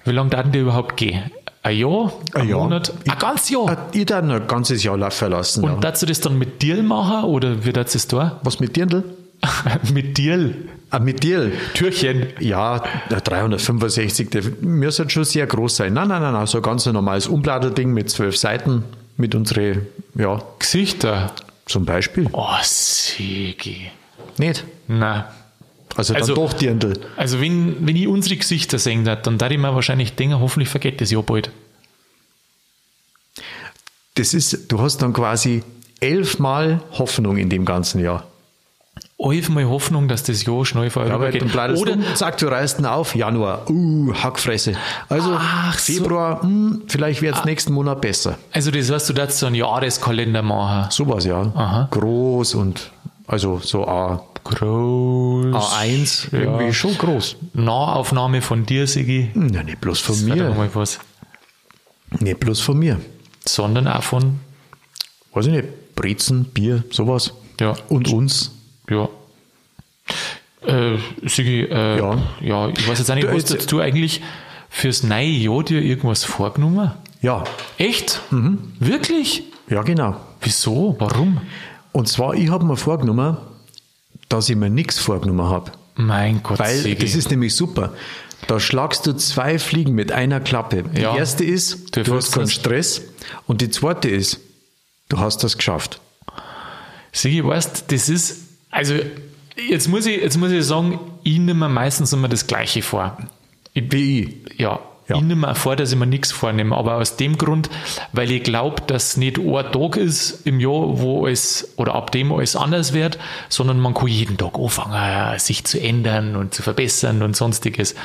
wie 0.06 0.12
lange 0.12 0.30
darf 0.30 0.50
der 0.50 0.62
überhaupt 0.62 0.96
gehen? 0.96 1.24
Ein 1.62 1.76
Jahr? 1.76 2.14
Ein, 2.34 2.42
Ein 2.44 2.48
Jahr. 2.48 2.60
Monat? 2.62 2.94
Ein 3.06 3.20
ganzes 3.20 3.50
Jahr? 3.50 3.70
Äh, 3.70 3.98
Ich 4.00 4.06
dann 4.06 4.32
ein 4.32 4.48
ganzes 4.48 4.82
Jahr 4.82 4.96
laufen 4.98 5.30
lassen. 5.30 5.66
Und 5.66 5.72
ja. 5.72 5.80
darfst 5.82 6.04
du 6.04 6.06
das 6.06 6.22
dann 6.22 6.38
mit 6.38 6.62
Dirl 6.62 6.84
machen 6.84 7.26
oder 7.26 7.66
wie 7.66 7.74
darfst 7.74 7.96
du 7.96 7.98
es 7.98 8.08
da? 8.08 8.40
Was 8.44 8.62
mit 8.62 8.78
Dirndl? 8.78 9.04
mit 9.94 10.18
Dirl. 10.18 10.70
Ah, 10.90 11.00
mit 11.00 11.22
Dirl? 11.22 11.52
Türchen. 11.74 12.28
Ja, 12.40 12.82
der 13.12 13.20
365, 13.20 14.30
der 14.30 14.44
müsste 14.62 15.10
schon 15.10 15.26
sehr 15.26 15.46
groß 15.48 15.76
sein. 15.76 15.92
Nein, 15.92 16.08
nein, 16.08 16.22
nein, 16.22 16.32
nein, 16.32 16.48
so 16.48 16.60
ein 16.60 16.62
ganz 16.64 16.86
normales 16.86 17.28
Umbladelding 17.28 17.92
mit 17.92 18.10
zwölf 18.10 18.38
Seiten, 18.38 18.86
mit 19.18 19.36
unsere, 19.36 19.86
ja, 20.16 20.42
Gesichter. 20.60 21.34
zum 21.66 21.84
Beispiel. 21.86 22.30
Oh, 22.32 22.48
Sigi. 22.64 23.92
Nicht? 24.38 24.64
Nein. 24.88 25.26
Also 25.96 26.14
dann 26.14 26.22
Also- 26.22 26.36
doch 26.36 26.54
Dirndl. 26.54 26.94
Also 27.18 27.42
wenn, 27.42 27.86
wenn 27.86 27.96
ich 27.96 28.08
unsere 28.08 28.38
Gesichter 28.38 28.78
sehen 28.80 29.04
darf, 29.04 29.24
dann 29.24 29.38
darf 29.38 29.52
ich 29.52 29.58
mir 29.58 29.74
wahrscheinlich 29.76 30.14
denken, 30.14 30.40
hoffentlich 30.40 30.70
vergeht 30.70 31.02
das 31.02 31.12
ja 31.12 31.20
bald. 31.22 31.52
Das 34.16 34.34
ist, 34.34 34.72
du 34.72 34.80
hast 34.80 35.00
dann 35.02 35.14
quasi 35.14 35.64
elfmal 36.00 36.82
Hoffnung 36.94 37.38
in 37.38 37.50
dem 37.50 37.66
ganzen 37.66 38.02
Jahr. 38.02 38.26
Elfmal 39.20 39.66
Hoffnung, 39.66 40.08
dass 40.08 40.22
das 40.24 40.46
Jahr 40.46 40.64
schnell 40.64 40.92
Aber 40.94 41.08
vorübergeht. 41.10 41.52
bleibst 41.52 41.82
Oder 41.82 41.96
du, 41.96 42.14
zack, 42.14 42.38
du 42.38 42.48
reißt 42.48 42.80
ihn 42.80 42.86
auf, 42.86 43.16
Januar, 43.16 43.68
uh, 43.70 44.14
Hackfresse. 44.14 44.74
Also 45.10 45.32
Ach 45.36 45.78
so. 45.80 45.94
Februar, 45.94 46.42
hm, 46.44 46.84
vielleicht 46.88 47.22
wird 47.24 47.36
es 47.36 47.44
nächsten 47.44 47.74
Monat 47.74 48.00
besser. 48.00 48.38
Also 48.52 48.70
das 48.70 48.92
heißt, 48.92 49.10
du 49.10 49.14
darfst 49.14 49.40
so 49.40 49.48
einen 49.48 49.56
Jahreskalender 49.56 50.44
machen. 50.44 50.92
Sowas, 50.92 51.26
ja. 51.26 51.42
Aha. 51.42 51.88
Groß 51.90 52.54
und 52.56 52.92
also 53.26 53.60
so 53.60 53.88
A, 53.88 54.24
Groß. 54.44 55.54
A1, 55.56 56.28
irgendwie 56.32 56.66
Ja. 56.66 56.74
schon 56.74 56.96
groß. 56.98 57.38
Nahaufnahme 57.54 58.42
von 58.42 58.66
dir, 58.68 58.86
Sigi. 58.88 59.32
Hm, 59.34 59.50
Ja, 59.50 59.64
nicht 59.64 59.82
bloß 59.82 60.00
von 60.00 60.16
Das 60.16 60.24
mir. 60.38 60.50
mal 60.54 60.70
was. 60.74 61.00
Nicht 62.20 62.40
bloß 62.40 62.62
von 62.62 62.78
mir. 62.78 63.00
Sondern 63.46 63.88
auch 63.88 64.04
von, 64.04 64.40
Weiß 65.34 65.48
ich 65.48 65.52
nicht, 65.54 65.96
Brezen, 65.96 66.46
Bier, 66.46 66.84
sowas. 66.92 67.34
ja, 67.60 67.74
Und 67.90 68.12
uns. 68.14 68.52
Ja. 68.90 69.10
Äh, 70.66 70.98
Sigi, 71.26 71.62
äh, 71.64 71.98
Ja. 72.00 72.18
ja. 72.42 72.68
ich 72.70 72.88
weiß 72.88 73.00
jetzt 73.00 73.10
auch 73.12 73.16
nicht, 73.16 73.28
Du, 73.28 73.34
hast 73.34 73.50
jetzt- 73.52 73.72
du 73.72 73.80
eigentlich 73.80 74.22
fürs 74.70 75.04
neue 75.04 75.26
Jahr 75.28 75.64
dir 75.64 75.82
irgendwas 75.82 76.24
vorgenommen? 76.24 76.92
Ja, 77.22 77.44
Echt? 77.78 78.22
Mhm. 78.32 78.74
Wirklich? 78.80 79.44
ja, 79.70 79.82
genau. 79.84 80.18
Wieso? 80.42 80.96
Warum? 81.00 81.42
Und 81.92 82.08
zwar, 82.08 82.34
ich 82.36 82.50
habe 82.50 82.66
mir 82.66 82.78
vorgenommen, 82.78 83.38
dass 84.30 84.50
ich 84.50 84.56
mir 84.56 84.70
nichts 84.70 85.00
vorgenommen 85.00 85.46
habe. 85.50 85.72
Mein 85.96 86.44
Gott, 86.44 86.60
Weil 86.60 86.76
Sigi. 86.76 86.96
das 87.06 87.16
ist 87.16 87.32
nämlich 87.32 87.56
super. 87.56 87.94
Da 88.46 88.60
schlagst 88.60 89.08
du 89.08 89.14
zwei 89.14 89.58
Fliegen 89.58 89.94
mit 89.94 90.12
einer 90.12 90.40
Klappe. 90.40 90.84
Die 90.84 91.02
Ja. 91.02 91.16
erste 91.16 91.44
ist, 91.44 91.96
Du 91.96 92.04
du, 92.04 92.16
hast 92.16 92.34
keinen. 92.34 92.48
Stress. 92.50 93.02
Und 93.48 93.62
die 93.62 93.70
zweite 93.72 94.10
ist, 94.10 94.40
du 95.10 95.18
hast 95.18 95.44
das 95.44 95.58
geschafft. 95.58 96.00
Sigi, 97.12 97.44
weißt, 97.44 97.86
das 97.92 98.10
ist, 98.10 98.44
also 98.78 98.94
jetzt 99.70 99.88
muss 99.88 100.06
ich, 100.06 100.22
jetzt 100.22 100.38
muss 100.38 100.52
ich 100.52 100.64
sagen, 100.64 101.00
ich 101.24 101.40
nehme 101.40 101.56
mir 101.68 101.70
meistens 101.70 102.14
immer 102.14 102.28
das 102.28 102.46
Gleiche 102.46 102.84
vor. 102.84 103.18
Ich, 103.74 103.92
Wie 103.92 104.22
ich. 104.50 104.60
ja, 104.60 104.80
Ja. 105.08 105.16
ich 105.16 105.22
nehme 105.24 105.48
mir 105.48 105.56
vor, 105.56 105.76
dass 105.76 105.92
ich 105.92 105.98
mir 105.98 106.06
nichts 106.06 106.32
vornehme, 106.32 106.76
aber 106.78 106.96
aus 106.98 107.16
dem 107.18 107.38
Grund, 107.38 107.70
weil 108.14 108.30
ich 108.32 108.44
glaube, 108.44 108.84
dass 108.86 109.18
nicht 109.18 109.40
ein 109.40 109.72
Tag 109.72 109.98
ist 109.98 110.46
im 110.46 110.60
Jahr, 110.60 111.00
wo 111.00 111.26
es 111.28 111.74
oder 111.78 111.96
ab 111.96 112.12
dem 112.12 112.32
alles 112.32 112.56
anders 112.56 112.94
wird, 112.94 113.18
sondern 113.50 113.80
man 113.80 113.94
kann 113.96 114.08
jeden 114.08 114.38
Tag 114.38 114.54
anfangen, 114.60 115.40
sich 115.40 115.64
zu 115.66 115.82
ändern 115.82 116.36
und 116.36 116.54
zu 116.54 116.62
verbessern 116.62 117.24
und 117.24 117.36
sonstiges. 117.36 117.96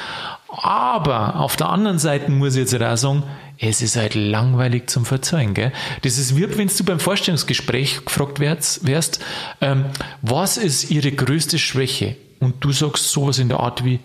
Aber 0.49 1.37
auf 1.41 1.57
der 1.57 1.69
anderen 1.71 1.99
Seite 1.99 2.31
muss 2.31 2.55
ich 2.57 2.71
jetzt 2.71 2.83
auch 2.83 2.97
sagen, 2.97 3.23
es 3.59 3.83
ist 3.83 3.97
halt 3.97 4.15
langweilig 4.15 4.91
zum 4.91 5.05
Verzeihen. 5.05 5.55
Gell? 5.55 5.73
Das 6.03 6.19
ist 6.19 6.37
wie 6.37 6.59
wenn 6.59 6.69
du 6.69 6.85
beim 6.85 7.01
Vorstellungsgespräch 7.01 8.05
gefragt 8.05 8.41
wärst, 8.41 9.21
ähm, 9.61 9.87
was 10.21 10.57
ist 10.57 10.91
Ihre 10.91 11.13
größte 11.13 11.59
Schwäche? 11.59 12.17
Und 12.41 12.65
du 12.65 12.73
sagst 12.73 13.11
sowas 13.11 13.39
in 13.39 13.49
der 13.49 13.61
Art 13.61 13.85
wie, 13.85 14.01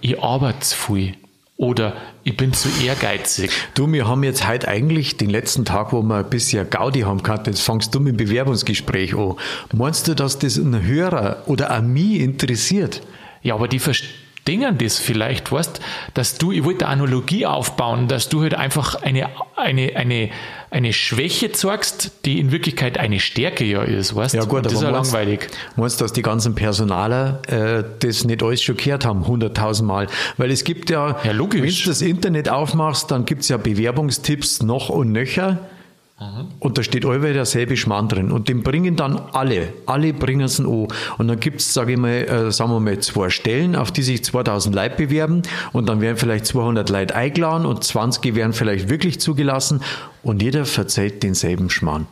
ich 0.00 0.20
arbeite 0.20 0.60
zu 0.60 0.76
viel 0.76 1.14
oder 1.56 1.96
ich 2.24 2.36
bin 2.36 2.52
zu 2.52 2.68
ehrgeizig. 2.84 3.50
Du, 3.74 3.90
wir 3.92 4.06
haben 4.06 4.22
jetzt 4.24 4.46
heute 4.46 4.68
eigentlich 4.68 5.16
den 5.16 5.30
letzten 5.30 5.64
Tag, 5.64 5.92
wo 5.92 6.02
wir 6.02 6.16
ein 6.16 6.30
bisschen 6.30 6.68
Gaudi 6.68 7.00
haben 7.00 7.22
gehabt, 7.22 7.46
jetzt 7.46 7.62
fangst 7.62 7.94
du 7.94 8.00
mit 8.00 8.12
dem 8.12 8.26
Bewerbungsgespräch 8.26 9.14
an. 9.16 9.34
Meinst 9.72 10.08
du, 10.08 10.14
dass 10.14 10.38
das 10.38 10.56
ein 10.56 10.82
Hörer 10.82 11.42
oder 11.46 11.70
ein 11.70 11.92
mich 11.92 12.20
interessiert? 12.20 13.02
Ja, 13.42 13.54
aber 13.54 13.68
die 13.68 13.80
verstehen 13.80 14.21
das 14.44 14.98
vielleicht, 14.98 15.52
weißt, 15.52 15.80
dass 16.14 16.38
du, 16.38 16.52
ich 16.52 16.64
wollte 16.64 16.86
eine 16.86 17.02
Analogie 17.02 17.46
aufbauen, 17.46 18.08
dass 18.08 18.28
du 18.28 18.42
halt 18.42 18.54
einfach 18.54 18.96
eine, 19.02 19.28
eine, 19.56 19.94
eine, 19.96 20.30
eine 20.70 20.92
Schwäche 20.92 21.52
zeigst, 21.52 22.24
die 22.24 22.40
in 22.40 22.50
Wirklichkeit 22.50 22.98
eine 22.98 23.20
Stärke 23.20 23.64
ja 23.64 23.82
ist, 23.82 24.14
weißt 24.14 24.34
Ja 24.34 24.44
gut, 24.44 24.66
das 24.66 24.72
ist 24.72 24.82
ja 24.82 24.90
meinst, 24.90 25.12
langweilig. 25.12 25.48
Meinst 25.76 26.00
du, 26.00 26.04
dass 26.04 26.12
die 26.12 26.22
ganzen 26.22 26.54
Personaler 26.54 27.40
äh, 27.46 27.84
das 28.00 28.24
nicht 28.24 28.42
alles 28.42 28.62
schon 28.62 28.76
gehört 28.76 29.04
haben, 29.04 29.26
hunderttausendmal? 29.26 30.08
Weil 30.38 30.50
es 30.50 30.64
gibt 30.64 30.90
ja, 30.90 31.18
Ja, 31.24 31.32
logisch. 31.32 31.62
wenn 31.62 31.68
du 31.70 31.84
das 31.84 32.02
Internet 32.02 32.48
aufmachst, 32.48 33.10
dann 33.10 33.24
gibt 33.24 33.42
es 33.42 33.48
ja 33.48 33.58
Bewerbungstipps 33.58 34.62
noch 34.62 34.88
und 34.88 35.12
nöcher. 35.12 35.58
Und 36.58 36.78
da 36.78 36.82
steht 36.82 37.04
allweil 37.04 37.32
derselbe 37.32 37.76
Schmarrn 37.76 38.08
drin. 38.08 38.30
Und 38.30 38.48
den 38.48 38.62
bringen 38.62 38.96
dann 38.96 39.20
alle. 39.32 39.72
Alle 39.86 40.12
bringen 40.12 40.42
es 40.42 40.60
an. 40.60 40.66
Und 40.66 40.88
dann 41.18 41.40
gibt 41.40 41.60
es, 41.60 41.74
sage 41.74 41.92
ich 41.92 41.98
mal, 41.98 42.10
äh, 42.10 42.52
sagen 42.52 42.70
wir 42.70 42.80
mal, 42.80 42.98
zwei 43.00 43.30
Stellen, 43.30 43.76
auf 43.76 43.90
die 43.90 44.02
sich 44.02 44.24
2000 44.24 44.74
Leute 44.74 44.96
bewerben. 44.96 45.42
Und 45.72 45.88
dann 45.88 46.00
werden 46.00 46.16
vielleicht 46.16 46.46
200 46.46 46.88
Leute 46.90 47.14
eingeladen 47.14 47.66
und 47.66 47.82
20 47.82 48.34
werden 48.34 48.52
vielleicht 48.52 48.88
wirklich 48.88 49.20
zugelassen. 49.20 49.82
Und 50.22 50.42
jeder 50.42 50.64
verzeiht 50.64 51.22
denselben 51.22 51.70
Schmarrn. 51.70 52.06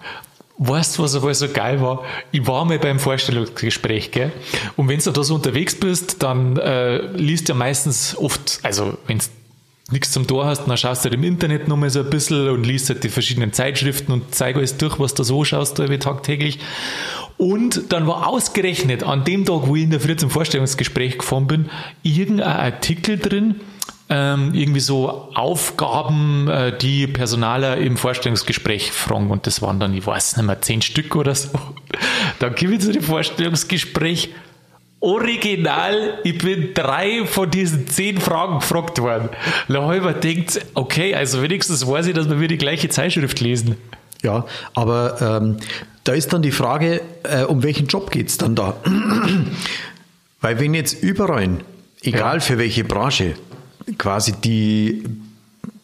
Weißt 0.63 0.99
du, 0.99 1.03
was 1.03 1.15
aber 1.15 1.33
so 1.33 1.49
geil 1.49 1.81
war? 1.81 2.05
Ich 2.33 2.47
war 2.47 2.67
mal 2.67 2.79
beim 2.79 2.99
Vorstellungsgespräch, 2.99 4.11
gell? 4.11 4.31
Und 4.77 4.89
wenn 4.89 4.99
du 4.99 5.11
da 5.11 5.23
so 5.23 5.37
unterwegs 5.37 5.75
bist, 5.75 6.23
dann 6.23 6.59
äh, 6.59 6.99
liest 7.17 7.49
ja 7.49 7.55
meistens 7.55 8.15
oft, 8.15 8.61
also 8.63 8.99
wenn 9.07 9.19
nichts 9.93 10.13
zum 10.13 10.27
Tor 10.27 10.47
hast, 10.47 10.67
dann 10.67 10.77
schaust 10.77 11.05
du 11.05 11.11
halt 11.11 11.15
im 11.15 11.25
Internet 11.25 11.69
noch 11.69 11.77
mal 11.77 11.91
so 11.91 12.01
ein 12.01 12.11
bisschen 12.11 12.49
und 12.49 12.65
liest 12.65 12.89
halt 12.89 13.05
die 13.05 13.09
verschiedenen 13.09 13.53
Zeitschriften 13.53 14.13
und 14.13 14.35
zeig 14.35 14.57
alles 14.57 14.77
durch, 14.77 14.99
was 14.99 15.15
du 15.15 15.23
so 15.23 15.45
schaust, 15.45 15.79
da 15.79 15.87
tagtäglich. 15.97 16.59
Und 17.37 17.93
dann 17.93 18.07
war 18.07 18.27
ausgerechnet 18.27 19.03
an 19.03 19.25
dem 19.25 19.45
Tag, 19.45 19.63
wo 19.67 19.75
ich 19.75 19.85
in 19.85 19.91
der 19.91 20.01
Früh 20.01 20.17
zum 20.17 20.29
Vorstellungsgespräch 20.29 21.19
gefahren 21.19 21.47
bin, 21.47 21.71
irgendein 22.03 22.49
Artikel 22.49 23.19
drin, 23.19 23.57
ähm, 24.11 24.53
irgendwie 24.55 24.81
so 24.81 25.31
Aufgaben, 25.35 26.49
äh, 26.49 26.77
die 26.77 27.07
Personaler 27.07 27.79
im 27.79 27.97
Vorstellungsgespräch 27.97 28.91
fragen. 28.93 29.31
Und 29.31 29.47
das 29.47 29.63
waren 29.63 29.81
dann, 29.81 29.95
ich 29.95 30.05
weiß 30.05 30.37
nicht 30.37 30.47
mehr, 30.47 30.61
zehn 30.61 30.83
Stück 30.83 31.15
oder 31.17 31.35
so. 31.35 31.49
Dann 32.41 32.55
gebe 32.57 32.75
ich 32.75 32.81
zu 32.81 32.93
dem 32.93 33.03
Vorstellungsgespräch. 33.03 34.31
Original, 35.01 36.19
ich 36.25 36.37
bin 36.39 36.75
drei 36.75 37.25
von 37.25 37.51
diesen 37.51 37.87
zehn 37.89 38.19
Fragen 38.21 38.61
gefragt 38.61 38.99
worden. 39.01 39.31
Mir 39.69 40.13
gedacht, 40.13 40.61
okay, 40.75 41.15
also 41.15 41.43
wenigstens 41.43 41.87
weiß 41.87 42.07
ich, 42.07 42.15
dass 42.15 42.29
wir 42.29 42.39
wieder 42.39 42.49
die 42.49 42.59
gleiche 42.59 42.89
Zeitschrift 42.91 43.41
lesen. 43.41 43.77
Ja, 44.23 44.45
aber 44.75 45.41
ähm, 45.43 45.57
da 46.05 46.13
ist 46.13 46.33
dann 46.35 46.43
die 46.43 46.51
Frage, 46.53 47.01
äh, 47.23 47.45
um 47.45 47.63
welchen 47.63 47.87
Job 47.87 48.11
geht's 48.11 48.37
dann 48.37 48.55
da? 48.55 48.77
Weil 50.43 50.61
wenn 50.61 50.75
jetzt 50.75 51.03
überall, 51.03 51.49
egal 52.03 52.35
Ja. 52.35 52.41
für 52.41 52.59
welche 52.59 52.85
Branche, 52.85 53.35
quasi 53.97 54.33
die 54.33 55.05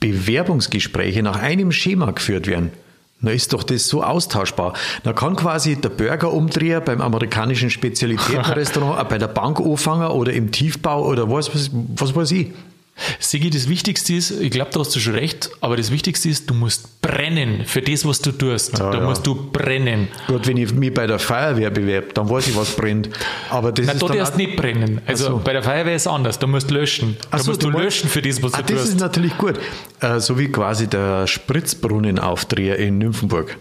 Bewerbungsgespräche 0.01 1.23
nach 1.23 1.41
einem 1.41 1.73
Schema 1.73 2.11
geführt 2.11 2.47
werden, 2.47 2.71
dann 3.23 3.35
ist 3.35 3.53
doch 3.53 3.63
das 3.63 3.89
so 3.89 4.03
austauschbar. 4.03 4.75
Da 5.03 5.13
kann 5.13 5.37
quasi 5.37 5.77
der 5.77 5.89
Burgerumdreher 5.89 6.81
beim 6.81 7.01
amerikanischen 7.01 7.71
Spezialitätenrestaurant, 7.71 9.01
auch 9.01 9.05
bei 9.09 9.19
der 9.19 9.29
Bank 9.29 9.61
anfangen 9.61 10.09
oder 10.09 10.33
im 10.33 10.53
Tiefbau 10.53 11.07
oder 11.07 11.31
was, 11.31 11.55
was, 11.55 11.71
was 11.73 12.15
weiß 12.15 12.31
ich. 12.33 12.49
Sigi, 13.19 13.51
das 13.51 13.69
Wichtigste 13.69 14.15
ist, 14.15 14.31
ich 14.31 14.51
glaube, 14.51 14.71
da 14.73 14.81
hast 14.81 14.95
du 14.97 15.01
schon 15.01 15.15
recht, 15.15 15.51
aber 15.61 15.77
das 15.77 15.91
Wichtigste 15.91 16.29
ist, 16.31 16.49
du 16.49 16.55
musst 16.55 17.03
brennen 17.03 17.65
für 17.67 17.83
das, 17.83 18.07
was 18.07 18.21
du 18.23 18.33
tust. 18.33 18.79
Ja, 18.79 18.91
da 18.91 18.99
ja. 18.99 19.05
musst 19.05 19.27
du 19.27 19.35
brennen. 19.35 20.09
Gut, 20.27 20.47
wenn 20.47 20.57
ich 20.57 20.73
mich 20.73 20.95
bei 20.95 21.07
der 21.07 21.19
Feuerwehr 21.19 21.71
bewerbe, 21.71 22.09
dann 22.15 22.29
weiß 22.31 22.49
ich, 22.49 22.57
was 22.57 22.75
brennt. 22.75 23.11
Aber 23.51 23.71
das 23.73 23.87
Na, 23.87 23.93
ist 23.93 24.03
dann 24.03 24.17
erst 24.17 24.33
auch- 24.33 24.37
nicht 24.39 24.57
brennen. 24.57 25.01
Also 25.07 25.27
so. 25.27 25.41
bei 25.45 25.53
der 25.53 25.63
Feuerwehr 25.63 25.95
ist 25.95 26.03
es 26.03 26.07
anders. 26.07 26.39
Da 26.39 26.47
musst 26.47 26.71
du 26.71 26.75
löschen. 26.75 27.17
Da 27.31 27.39
so, 27.39 27.51
musst 27.51 27.63
du 27.63 27.69
meinst- 27.69 27.85
löschen 27.85 28.09
für 28.09 28.23
das, 28.23 28.43
was 28.43 28.55
ah, 28.55 28.63
du 28.63 28.73
das 28.73 28.85
ist 28.85 28.91
tust. 28.93 29.01
natürlich 29.01 29.37
gut. 29.37 29.59
Äh, 30.01 30.19
so 30.21 30.39
wie 30.39 30.49
quasi 30.49 30.87
der 30.87 31.27
Spritzbrunnenaufdreher 31.27 32.79
in 32.79 32.99
Nymphenburg. 32.99 33.57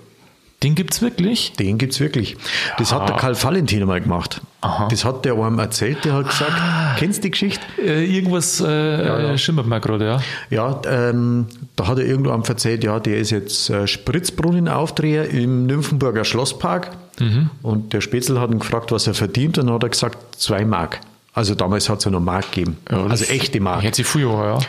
Den 0.65 0.73
gibt's 0.73 0.99
wirklich? 0.99 1.53
Den 1.53 1.77
gibt's 1.77 1.99
wirklich. 1.99 2.37
Das 2.79 2.91
hat 2.91 3.07
der 3.07 3.17
Karl 3.17 3.35
Valentin 3.39 3.81
einmal 3.81 4.01
gemacht. 4.01 4.41
Aha. 4.61 4.87
Das 4.89 5.05
hat 5.05 5.23
der 5.23 5.35
einem 5.35 5.59
erzählt, 5.59 6.03
der 6.03 6.13
hat 6.13 6.27
gesagt, 6.27 6.53
kennst 6.97 7.19
du 7.19 7.21
die 7.21 7.31
Geschichte? 7.31 7.63
Äh, 7.77 8.03
irgendwas 8.03 8.61
äh, 8.61 9.37
schimmert 9.37 9.67
mir 9.67 9.79
gerade, 9.79 10.07
ja. 10.07 10.21
Ja, 10.49 10.81
ähm, 10.89 11.45
da 11.75 11.85
hat 11.85 11.99
er 11.99 12.05
irgendwo 12.05 12.31
einem 12.31 12.41
erzählt, 12.41 12.83
ja, 12.83 12.99
der 12.99 13.17
ist 13.19 13.29
jetzt 13.29 13.69
äh, 13.69 13.85
Spritzbrunnenaufdreher 13.85 15.29
im 15.29 15.67
Nymphenburger 15.67 16.25
Schlosspark. 16.25 16.97
Mhm. 17.19 17.51
Und 17.61 17.93
der 17.93 18.01
Spätzl 18.01 18.39
hat 18.39 18.49
ihn 18.49 18.57
gefragt, 18.57 18.91
was 18.91 19.05
er 19.05 19.13
verdient, 19.13 19.59
und 19.59 19.67
dann 19.67 19.75
hat 19.75 19.83
er 19.83 19.89
gesagt, 19.89 20.17
zwei 20.35 20.65
Mark. 20.65 20.99
Also 21.35 21.53
damals 21.53 21.89
hat 21.89 21.99
es 21.99 22.05
ja 22.05 22.11
noch 22.11 22.21
Mark 22.21 22.51
gegeben. 22.51 22.77
ja 22.89 23.05
also 23.05 23.25
echte 23.25 23.59
Mark. 23.59 23.83
Hätte 23.83 23.97
sich 23.97 24.07
früher, 24.07 24.31
ja. 24.31 24.59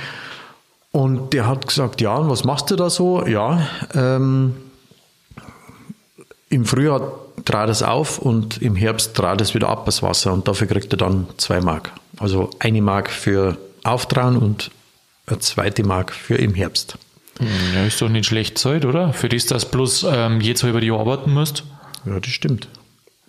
Und 0.93 1.33
der 1.33 1.47
hat 1.47 1.67
gesagt, 1.67 2.03
ja, 2.03 2.17
und 2.17 2.29
was 2.29 2.45
machst 2.45 2.71
du 2.71 2.77
da 2.77 2.91
so? 2.91 3.27
Ja, 3.27 3.67
ähm, 3.95 4.57
im 6.49 6.65
Frühjahr 6.65 7.13
trat 7.45 7.69
es 7.69 7.83
auf 7.83 8.19
und 8.19 8.63
im 8.63 8.77
Herbst 8.77 9.15
trat 9.15 9.41
es 9.41 9.55
wieder 9.55 9.69
ab, 9.69 9.85
das 9.87 10.03
Wasser. 10.03 10.33
Und 10.33 10.49
dafür 10.49 10.67
kriegt 10.67 10.93
er 10.93 10.99
dann 10.99 11.27
zwei 11.37 11.61
Mark. 11.61 11.93
Also 12.19 12.51
eine 12.59 12.83
Mark 12.83 13.11
für 13.11 13.59
Auftrauen 13.85 14.37
und 14.37 14.71
eine 15.27 15.39
zweite 15.41 15.85
Mark 15.85 16.13
für 16.13 16.37
im 16.37 16.55
Herbst. 16.55 16.99
Ja, 17.75 17.85
ist 17.85 18.01
doch 18.01 18.09
nicht 18.09 18.27
schlecht 18.27 18.59
Zeit, 18.59 18.85
oder? 18.85 19.13
Für 19.13 19.29
das, 19.29 19.47
dass 19.47 19.71
bloß 19.71 20.07
ähm, 20.11 20.41
jetzt 20.41 20.63
halber 20.63 20.83
Jahr 20.83 21.01
arbeiten 21.01 21.35
musst. 21.35 21.65
Ja, 22.07 22.19
das 22.19 22.31
stimmt. 22.31 22.69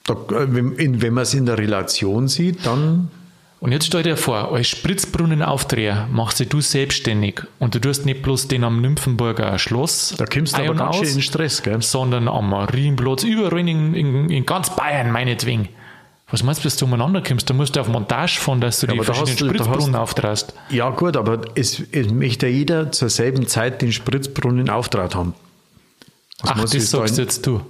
Da, 0.06 0.14
äh, 0.14 0.54
wenn, 0.54 1.02
wenn 1.02 1.14
man 1.14 1.24
es 1.24 1.34
in 1.34 1.46
der 1.46 1.58
Relation 1.58 2.28
sieht, 2.28 2.66
dann 2.66 3.10
Und 3.60 3.72
jetzt 3.72 3.88
stell 3.88 4.04
dir 4.04 4.18
vor, 4.18 4.54
als 4.54 4.68
Spritzbrunnenaufdreher 4.68 6.08
machst 6.12 6.54
du 6.54 6.62
selbstständig 6.62 7.42
und 7.58 7.74
du 7.74 7.80
tust 7.80 8.06
nicht 8.06 8.22
bloß 8.22 8.48
den 8.48 8.64
am 8.64 8.82
Nymphenburger 8.82 9.58
Schloss, 9.58 10.14
da 10.18 10.26
kommst 10.26 10.58
du 10.58 10.62
aber 10.62 10.76
ganz 10.76 10.96
schön 10.98 11.08
aus, 11.08 11.16
in 11.16 11.22
Stress, 11.24 11.64
gell? 11.64 11.82
sondern 11.82 12.28
am 12.28 12.50
Marienplatz, 12.52 13.24
überall 13.24 13.58
in, 13.60 13.96
in, 13.96 14.30
in 14.30 14.46
ganz 14.46 14.76
Bayern, 14.76 15.12
meinetwegen. 15.12 15.70
Was 16.30 16.44
meinst 16.44 16.60
du, 16.62 16.64
bis 16.66 16.76
du 16.76 16.86
umeinander 16.86 17.24
kommst? 17.24 17.50
Da 17.50 17.54
musst 17.54 17.76
du 17.76 17.80
auf 17.80 17.88
Montage 17.88 18.38
fahren, 18.40 18.60
dass 18.62 18.82
du 18.82 18.88
die 18.88 18.94
aber 18.94 19.06
da 19.06 19.14
verschiedenen 19.14 19.50
hast 19.50 19.60
da 19.60 19.64
Spritzbrunnen 19.64 19.96
auftrast. 19.96 20.54
Ja, 20.70 20.90
gut, 20.90 21.16
aber 21.16 21.42
es, 21.56 21.82
es 21.92 22.12
möchte 22.12 22.48
ja 22.48 22.54
jeder 22.54 22.92
zur 22.92 23.10
selben 23.10 23.48
Zeit 23.48 23.82
den 23.82 23.94
Spritzbrunnen 23.94 24.70
auftrat 24.70 25.16
haben. 25.16 25.34
Was 26.42 26.52
Ach, 26.52 26.62
das 26.62 26.72
da 26.72 26.80
sagst 26.80 27.18
ein- 27.18 27.24
jetzt 27.24 27.48
du. 27.48 27.62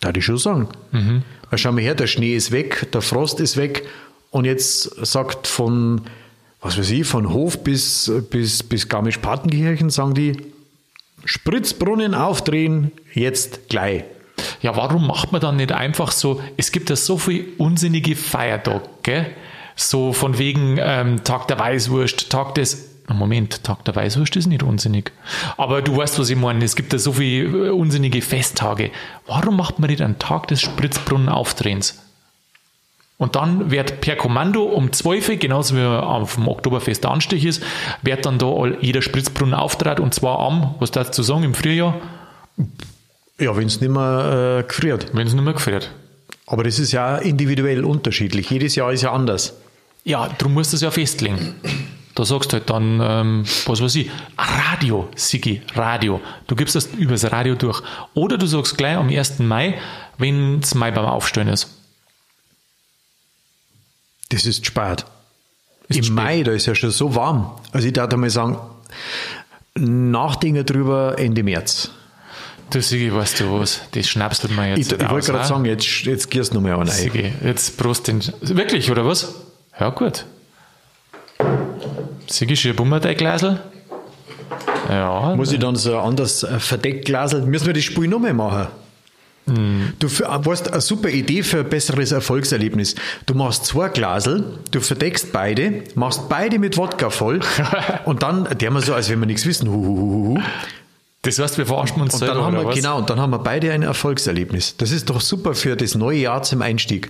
Darf 0.00 0.16
ich 0.16 0.24
schon 0.24 0.38
sagen. 0.38 0.68
Weil 0.92 1.58
schau 1.58 1.72
mal 1.72 1.80
her, 1.80 1.94
der 1.94 2.06
Schnee 2.06 2.34
ist 2.36 2.52
weg, 2.52 2.88
der 2.92 3.02
Frost 3.02 3.40
ist 3.40 3.56
weg 3.56 3.86
und 4.30 4.44
jetzt 4.44 5.04
sagt 5.04 5.46
von, 5.46 6.02
was 6.60 6.78
weiß 6.78 6.90
ich, 6.90 7.06
von 7.06 7.32
Hof 7.32 7.62
bis, 7.64 8.10
bis, 8.30 8.62
bis 8.62 8.88
Garmisch-Partenkirchen, 8.88 9.90
sagen 9.90 10.14
die, 10.14 10.36
Spritzbrunnen 11.24 12.14
aufdrehen, 12.14 12.92
jetzt 13.12 13.68
gleich. 13.68 14.04
Ja, 14.62 14.76
warum 14.76 15.06
macht 15.06 15.32
man 15.32 15.40
dann 15.40 15.56
nicht 15.56 15.72
einfach 15.72 16.12
so, 16.12 16.40
es 16.56 16.72
gibt 16.72 16.90
ja 16.90 16.96
so 16.96 17.18
viele 17.18 17.44
unsinnige 17.58 18.16
Feiertage? 18.16 19.26
So 19.76 20.12
von 20.12 20.38
wegen 20.38 20.78
ähm, 20.78 21.24
Tag 21.24 21.48
der 21.48 21.58
Weißwurst, 21.58 22.30
Tag 22.30 22.54
des. 22.54 22.86
Moment, 23.08 23.64
Tag 23.64 23.84
der 23.86 23.96
Weißwurst 23.96 24.36
ist 24.36 24.46
nicht 24.46 24.62
unsinnig. 24.62 25.10
Aber 25.56 25.82
du 25.82 25.96
weißt, 25.96 26.18
was 26.20 26.30
ich 26.30 26.36
meine. 26.36 26.64
Es 26.64 26.76
gibt 26.76 26.92
ja 26.92 26.98
so 26.98 27.14
viele 27.14 27.68
äh, 27.68 27.70
unsinnige 27.70 28.22
Festtage. 28.22 28.90
Warum 29.26 29.56
macht 29.56 29.80
man 29.80 29.90
nicht 29.90 30.00
einen 30.00 30.18
Tag 30.18 30.46
des 30.48 30.60
Spritzbrunnen-Aufdrehens? 30.60 31.98
Und 33.20 33.36
dann 33.36 33.70
wird 33.70 34.00
per 34.00 34.16
Kommando 34.16 34.62
um 34.62 34.92
12 34.94 35.28
Uhr, 35.28 35.36
genauso 35.36 35.76
wie 35.76 35.82
auf 35.84 36.36
dem 36.36 36.48
Oktoberfest 36.48 37.04
der 37.04 37.10
Anstich 37.10 37.44
ist, 37.44 37.62
wird 38.00 38.24
dann 38.24 38.38
da 38.38 38.66
jeder 38.80 39.02
Spritzbrunnen 39.02 39.52
auftrat 39.54 40.00
und 40.00 40.14
zwar 40.14 40.38
am, 40.38 40.74
was 40.80 40.90
dazu 40.90 41.22
sagen, 41.22 41.42
im 41.44 41.52
Frühjahr, 41.52 41.96
Ja, 43.38 43.54
wenn 43.58 43.66
es 43.66 43.78
nicht 43.82 43.90
mehr 43.90 44.60
äh, 44.60 44.66
gefriert. 44.66 45.08
wenn 45.12 45.26
es 45.26 45.34
nicht 45.34 45.44
mehr 45.44 45.52
gefällt. 45.52 45.90
Aber 46.46 46.64
das 46.64 46.78
ist 46.78 46.92
ja 46.92 47.18
individuell 47.18 47.84
unterschiedlich. 47.84 48.48
Jedes 48.50 48.74
Jahr 48.74 48.90
ist 48.90 49.02
ja 49.02 49.12
anders. 49.12 49.52
Ja, 50.04 50.26
darum 50.38 50.54
musst 50.54 50.72
du 50.72 50.76
es 50.76 50.82
ja 50.82 50.90
festlegen. 50.90 51.54
Da 52.14 52.24
sagst 52.24 52.52
du 52.52 52.56
halt 52.56 52.70
dann, 52.70 53.00
ähm, 53.02 53.44
was 53.66 53.82
weiß 53.82 53.96
ich, 53.96 54.10
Radio, 54.38 55.08
Sigi, 55.14 55.60
Radio. 55.74 56.22
Du 56.46 56.56
gibst 56.56 56.74
das 56.74 56.86
übers 56.86 57.30
Radio 57.30 57.54
durch. 57.54 57.82
Oder 58.14 58.38
du 58.38 58.46
sagst 58.46 58.78
gleich 58.78 58.96
am 58.96 59.10
1. 59.10 59.40
Mai, 59.40 59.74
wenn 60.16 60.60
es 60.60 60.74
Mai 60.74 60.90
beim 60.90 61.04
Aufstellen 61.04 61.48
ist. 61.48 61.76
Das 64.30 64.46
ist 64.46 64.64
spät. 64.64 65.04
Ist 65.88 65.98
Im 65.98 66.04
spät. 66.04 66.14
Mai, 66.14 66.42
da 66.42 66.52
ist 66.52 66.66
ja 66.66 66.74
schon 66.74 66.90
so 66.90 67.14
warm. 67.14 67.50
Also 67.72 67.86
ich 67.86 67.92
darf 67.92 68.14
mal 68.16 68.30
sagen, 68.30 68.58
nachdenken 69.74 70.64
drüber 70.64 71.16
Ende 71.18 71.42
März. 71.42 71.90
Du 72.70 72.80
Sigi, 72.80 73.12
weißt 73.12 73.40
du 73.40 73.52
was, 73.58 73.80
das 73.90 74.08
schnappst 74.08 74.44
du 74.44 74.48
mir 74.48 74.72
Ich, 74.74 74.78
jetzt 74.78 74.92
ich 74.92 75.04
aus, 75.04 75.10
wollte 75.10 75.26
gerade 75.32 75.44
ah? 75.44 75.46
sagen, 75.46 75.64
jetzt, 75.64 75.86
jetzt 76.02 76.30
gehst 76.30 76.52
du 76.52 76.54
noch 76.54 76.62
mal 76.62 76.74
an. 76.74 76.86
Sigi, 76.86 77.32
jetzt 77.44 77.76
Prost 77.76 78.06
den. 78.06 78.22
Wirklich, 78.40 78.90
oder 78.90 79.04
was? 79.04 79.34
Ja, 79.78 79.90
gut. 79.90 80.24
Sigi, 82.28 82.56
schieb 82.56 82.78
um 82.78 82.90
dein 82.90 83.16
Glasel. 83.16 83.60
Ja, 84.88 85.34
Muss 85.36 85.52
ich 85.52 85.58
dann 85.58 85.74
so 85.74 85.96
ein 85.96 86.04
anderes 86.04 86.44
äh, 86.44 86.58
Verdeckglasel, 86.60 87.42
müssen 87.42 87.66
wir 87.66 87.74
das 87.74 87.84
Spiel 87.84 88.08
noch 88.08 88.20
mal 88.20 88.34
machen? 88.34 88.68
Du 89.46 90.06
f- 90.06 90.20
äh, 90.20 90.24
eine 90.26 90.80
super 90.80 91.08
Idee 91.08 91.42
für 91.42 91.60
ein 91.60 91.68
besseres 91.68 92.12
Erfolgserlebnis. 92.12 92.94
Du 93.26 93.34
machst 93.34 93.64
zwei 93.66 93.88
Glasel, 93.88 94.58
du 94.70 94.80
verdeckst 94.80 95.32
beide, 95.32 95.82
machst 95.96 96.28
beide 96.28 96.58
mit 96.60 96.76
Wodka 96.76 97.10
voll 97.10 97.40
und 98.04 98.22
dann, 98.22 98.46
der 98.58 98.70
wir 98.70 98.80
so, 98.80 98.94
als 98.94 99.10
wenn 99.10 99.18
wir 99.18 99.26
nichts 99.26 99.46
wissen, 99.46 99.68
hu, 99.68 99.74
hu, 99.74 99.96
hu, 99.96 100.28
hu. 100.36 100.38
das 101.22 101.38
heißt, 101.40 101.58
wir 101.58 101.66
verarschen 101.66 102.00
uns 102.00 102.14
Und 102.14 102.20
selber, 102.20 102.34
dann 102.34 102.44
haben 102.44 102.54
oder 102.54 102.62
wir, 102.64 102.68
was? 102.68 102.76
genau, 102.76 102.98
und 102.98 103.10
dann 103.10 103.18
haben 103.18 103.30
wir 103.30 103.38
beide 103.40 103.72
ein 103.72 103.82
Erfolgserlebnis. 103.82 104.76
Das 104.76 104.92
ist 104.92 105.10
doch 105.10 105.20
super 105.20 105.54
für 105.54 105.74
das 105.76 105.94
neue 105.96 106.18
Jahr 106.18 106.42
zum 106.44 106.62
Einstieg. 106.62 107.08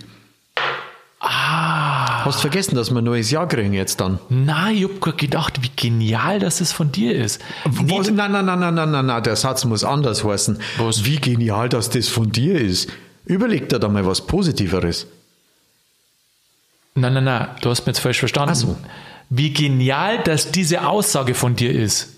Ah. 1.20 1.89
Hast 2.24 2.40
vergessen, 2.40 2.74
dass 2.74 2.90
wir 2.90 2.98
ein 2.98 3.04
neues 3.04 3.30
Jahr 3.30 3.48
kriegen 3.48 3.72
jetzt 3.72 4.00
dann? 4.00 4.18
Nein, 4.28 4.76
ich 4.76 4.84
hab 4.84 5.00
gerade 5.00 5.16
gedacht, 5.16 5.62
wie 5.62 5.70
genial 5.74 6.38
das 6.38 6.60
es 6.60 6.72
von 6.72 6.92
dir 6.92 7.14
ist. 7.14 7.40
Was? 7.64 8.10
Nein, 8.10 8.32
nein, 8.32 8.44
nein, 8.44 8.58
nein, 8.60 8.74
nein, 8.74 8.90
nein, 8.90 9.06
nein, 9.06 9.22
der 9.22 9.36
Satz 9.36 9.64
muss 9.64 9.84
anders 9.84 10.24
heißen. 10.24 10.58
Was? 10.78 11.04
Wie 11.04 11.16
genial, 11.16 11.68
dass 11.68 11.90
das 11.90 12.08
von 12.08 12.30
dir 12.32 12.60
ist. 12.60 12.90
Überleg 13.24 13.68
dir 13.68 13.78
da 13.78 13.88
mal 13.88 14.06
was 14.06 14.26
Positiveres. 14.26 15.06
nein, 16.94 17.14
nein, 17.14 17.24
nein, 17.24 17.48
du 17.60 17.70
hast 17.70 17.80
mich 17.80 17.88
jetzt 17.88 18.00
falsch 18.00 18.18
verstanden. 18.18 18.50
Ach 18.52 18.56
so. 18.56 18.76
Wie 19.28 19.52
genial, 19.52 20.22
dass 20.24 20.50
diese 20.50 20.86
Aussage 20.88 21.34
von 21.34 21.54
dir 21.54 21.72
ist. 21.72 22.08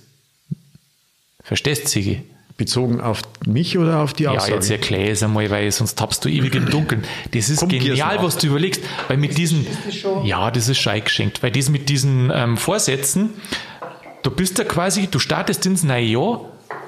Verstehst 1.42 1.84
du, 1.84 1.88
Sigi? 1.88 2.22
Bezogen 2.64 3.01
auf 3.01 3.22
mich 3.46 3.77
oder 3.77 3.98
auf 3.98 4.12
die 4.12 4.25
Ja, 4.25 4.31
Aussage? 4.33 4.55
jetzt 4.55 4.70
erklär 4.70 5.11
es 5.12 5.22
einmal, 5.22 5.51
weil 5.51 5.70
sonst 5.72 5.98
tappst 5.98 6.25
du 6.25 6.29
ewig 6.29 6.55
im 6.55 6.70
Dunkeln. 6.70 7.05
Das 7.33 7.48
ist 7.48 7.59
Komm, 7.59 7.70
genial, 7.70 8.22
was 8.22 8.37
du 8.38 8.46
überlegst. 8.46 8.83
Weil 9.09 9.16
mit 9.16 9.37
diesen, 9.37 9.66
ja, 10.25 10.51
das 10.51 10.68
ist 10.68 10.79
schon 10.79 10.92
eingeschenkt, 10.92 11.42
weil 11.42 11.51
das 11.51 11.68
mit 11.68 11.88
diesen 11.88 12.31
ähm, 12.33 12.57
Vorsätzen, 12.57 13.31
du 14.22 14.31
bist 14.31 14.59
ja 14.59 14.64
quasi, 14.64 15.09
du 15.09 15.18
startest 15.18 15.66
ins 15.66 15.83
neue 15.83 16.05
Jahr 16.05 16.40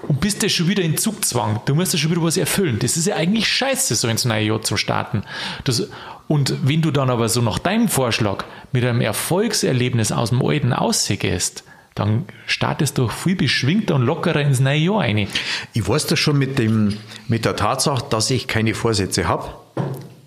und 0.07 0.21
bist 0.21 0.43
ja 0.43 0.49
schon 0.49 0.69
wieder 0.69 0.83
in 0.83 0.97
Zugzwang. 0.97 1.61
Du 1.67 1.75
musst 1.75 1.93
ja 1.93 1.99
schon 1.99 2.11
wieder 2.13 2.23
was 2.23 2.37
erfüllen. 2.37 2.79
Das 2.79 2.97
ist 2.97 3.07
ja 3.07 3.17
eigentlich 3.17 3.49
scheiße, 3.49 3.95
so 3.97 4.07
ins 4.09 4.25
neue 4.25 4.45
Jahr 4.45 4.63
zu 4.63 4.77
starten. 4.77 5.23
Das, 5.65 5.89
und 6.29 6.55
wenn 6.63 6.83
du 6.83 6.91
dann 6.91 7.11
aber 7.11 7.29
so 7.29 7.41
nach 7.43 7.59
deinem 7.59 7.89
Vorschlag 7.89 8.45
mit 8.73 8.85
einem 8.85 9.01
Erfolgserlebnis 9.01 10.13
aus 10.13 10.31
dem 10.31 10.41
Alten 10.45 10.73
ausgehst, 10.73 11.65
dann 11.95 12.25
startest 12.47 12.99
du 12.99 13.09
viel 13.09 13.37
beschwingter 13.37 13.95
und 13.95 14.03
lockerer 14.03 14.41
ins 14.41 14.61
neue 14.61 14.79
Jahr 14.79 15.01
ein. 15.01 15.29
Ich 15.73 15.89
weiß 15.89 16.07
das 16.07 16.19
schon 16.19 16.39
mit, 16.39 16.59
dem, 16.59 16.97
mit 17.29 17.45
der 17.45 17.57
Tatsache, 17.57 18.05
dass 18.11 18.31
ich 18.31 18.49
keine 18.49 18.75
Vorsätze 18.75 19.29
habe. 19.29 19.51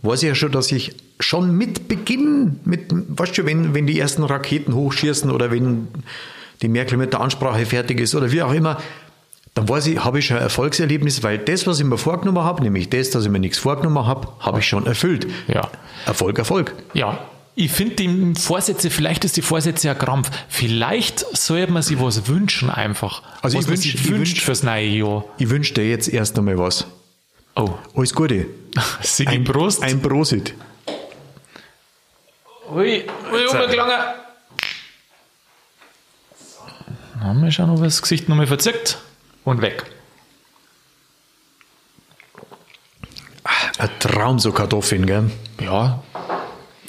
Weiß 0.02 0.24
ich 0.24 0.30
ja 0.30 0.36
schon, 0.36 0.52
dass 0.52 0.72
ich 0.72 0.96
schon 1.20 1.58
mit 1.58 1.88
Beginn, 1.88 2.60
mit, 2.64 2.86
weißt 2.90 3.38
du, 3.38 3.46
wenn, 3.46 3.74
wenn 3.74 3.88
die 3.88 4.00
ersten 4.00 4.24
Raketen 4.24 4.76
hochschießen 4.76 5.30
oder 5.30 5.52
wenn 5.52 5.90
die 6.62 6.70
Merkel 6.70 6.98
mit 6.98 7.14
der 7.14 7.20
Ansprache 7.20 7.66
fertig 7.66 8.00
ist 8.00 8.16
oder 8.16 8.32
wie 8.32 8.42
auch 8.42 8.54
immer, 8.54 8.78
dann 9.54 9.68
weiß 9.68 9.88
ich, 9.88 10.04
habe 10.06 10.20
ich 10.20 10.28
schon 10.28 10.38
ein 10.38 10.44
Erfolgserlebnis, 10.44 11.24
weil 11.24 11.40
das, 11.40 11.66
was 11.68 11.80
ich 11.80 11.86
mir 11.86 11.98
vorgenommen 11.98 12.44
habe, 12.44 12.64
nämlich 12.64 12.90
das, 12.90 13.10
dass 13.10 13.26
ich 13.26 13.32
mir 13.32 13.40
nichts 13.40 13.58
vorgenommen 13.58 14.06
habe, 14.06 14.28
habe 14.40 14.60
ich 14.60 14.68
schon 14.68 14.86
erfüllt. 14.86 15.28
Ja. 15.48 15.70
Erfolg, 16.06 16.38
Erfolg. 16.38 16.76
Ja, 16.94 17.20
ich 17.60 17.72
finde 17.72 17.96
die 17.96 18.34
Vorsätze, 18.40 18.90
vielleicht 18.92 19.26
ist 19.26 19.36
die 19.36 19.42
Vorsätze 19.42 19.88
ja 19.88 19.96
Krampf. 19.96 20.30
Vielleicht 20.48 21.20
sollte 21.36 21.72
man 21.74 21.82
sich 21.82 22.00
was 22.00 22.28
wünschen 22.28 22.70
einfach. 22.70 23.24
Also 23.42 23.58
was 23.58 23.66
ich 23.84 23.96
man 23.96 24.22
wünsch- 24.22 24.36
wünsch- 24.36 24.42
fürs 24.42 24.62
neue 24.64 24.86
Jahr. 24.88 25.26
Ich 25.40 25.50
wünsche 25.50 25.74
dir 25.74 25.90
jetzt 25.90 26.08
erst 26.08 26.38
einmal 26.38 26.58
was. 26.60 26.86
Oh, 27.56 27.72
Alles 27.96 28.14
Gute. 28.14 28.46
Sigi 29.02 29.40
Prost. 29.40 29.82
Ein 29.82 30.00
Prosit. 30.02 30.54
Ui, 32.72 33.04
ui, 33.34 33.46
umgegangen. 33.48 34.00
Haben 37.20 37.44
wir 37.44 37.52
schon 37.52 37.68
noch 37.74 37.82
das 37.82 38.02
Gesicht 38.04 38.30
nochmal 38.30 38.46
verzückt 38.46 39.00
und 39.44 39.62
weg. 39.64 39.84
Ein 43.80 43.90
Traum, 44.00 44.38
so 44.40 44.52
Kartoffeln, 44.52 45.06
gell? 45.08 45.32
Ja, 45.62 46.04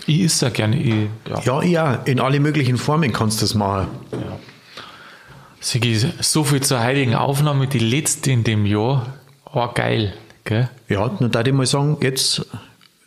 ich 0.08 0.22
esse 0.22 0.46
ja 0.46 0.50
gerne. 0.50 0.76
Ich, 0.76 1.08
ja. 1.28 1.40
Ja, 1.44 1.62
ja, 1.62 1.94
in 2.04 2.20
alle 2.20 2.40
möglichen 2.40 2.78
Formen 2.78 3.12
kannst 3.12 3.40
du 3.40 3.44
das 3.44 3.54
machen. 3.54 3.88
Sigi, 5.60 5.96
so 6.20 6.44
viel 6.44 6.62
zur 6.62 6.80
heiligen 6.80 7.14
Aufnahme, 7.14 7.66
die 7.66 7.78
letzte 7.78 8.30
in 8.30 8.44
dem 8.44 8.64
Jahr. 8.64 9.06
War 9.52 9.74
geil, 9.74 10.14
gell? 10.44 10.68
Ja, 10.88 11.08
dann 11.08 11.30
darf 11.30 11.46
ich 11.46 11.52
mal 11.52 11.66
sagen, 11.66 11.98
jetzt 12.00 12.46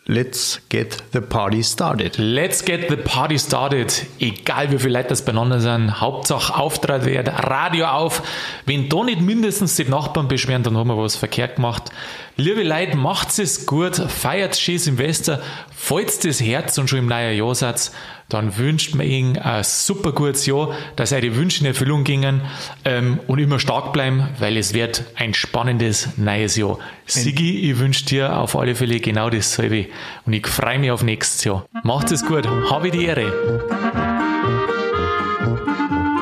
let's 0.06 0.60
get 0.68 1.02
the 1.12 1.20
party 1.20 1.62
started. 1.62 2.18
Let's 2.18 2.64
get 2.64 2.88
the 2.88 2.96
party 2.96 3.38
started. 3.38 4.06
Egal 4.18 4.72
wie 4.72 4.78
viele 4.78 4.94
Leute 4.94 5.10
das 5.10 5.24
beieinander 5.24 5.60
sind. 5.60 6.00
Hauptsache 6.00 6.54
Auftritt 6.54 7.04
wird, 7.04 7.28
Radio 7.28 7.86
auf. 7.86 8.22
Wenn 8.66 8.88
da 8.88 9.04
nicht 9.04 9.20
mindestens 9.20 9.76
die 9.76 9.84
Nachbarn 9.84 10.28
beschweren, 10.28 10.62
dann 10.62 10.76
haben 10.76 10.88
wir 10.88 10.98
was 10.98 11.16
verkehrt 11.16 11.56
gemacht. 11.56 11.90
Liebe 12.36 12.62
Leute, 12.62 12.96
macht 12.96 13.38
es 13.38 13.66
gut, 13.66 13.94
feiert 13.96 14.56
schön 14.56 14.78
Silvester, 14.78 15.40
falls 15.76 16.18
das 16.18 16.40
Herz 16.40 16.78
und 16.78 16.88
schon 16.88 17.00
im 17.00 17.06
neuen 17.06 17.36
Jahr 17.36 17.54
seid, 17.54 17.92
dann 18.32 18.56
wünscht 18.56 18.94
man 18.94 19.06
Ihnen 19.06 19.38
ein 19.38 19.62
super 19.64 20.12
gutes 20.12 20.46
Jahr, 20.46 20.74
dass 20.96 21.12
eure 21.12 21.36
Wünsche 21.36 21.60
in 21.60 21.66
Erfüllung 21.66 22.04
gingen 22.04 22.40
ähm, 22.84 23.20
und 23.26 23.38
immer 23.38 23.58
stark 23.58 23.92
bleiben, 23.92 24.28
weil 24.38 24.56
es 24.56 24.72
wird 24.74 25.04
ein 25.16 25.34
spannendes 25.34 26.16
neues 26.16 26.56
Jahr. 26.56 26.78
Sigi, 27.06 27.70
ich 27.70 27.78
wünsche 27.78 28.06
dir 28.06 28.38
auf 28.38 28.56
alle 28.56 28.74
Fälle 28.74 29.00
genau 29.00 29.28
dasselbe 29.28 29.86
und 30.24 30.32
ich 30.32 30.46
freue 30.46 30.78
mich 30.78 30.90
auf 30.90 31.02
nächstes 31.02 31.44
Jahr. 31.44 31.66
Macht 31.82 32.10
es 32.10 32.24
gut, 32.24 32.46
habe 32.70 32.90
die 32.90 33.04
Ehre. 33.04 33.32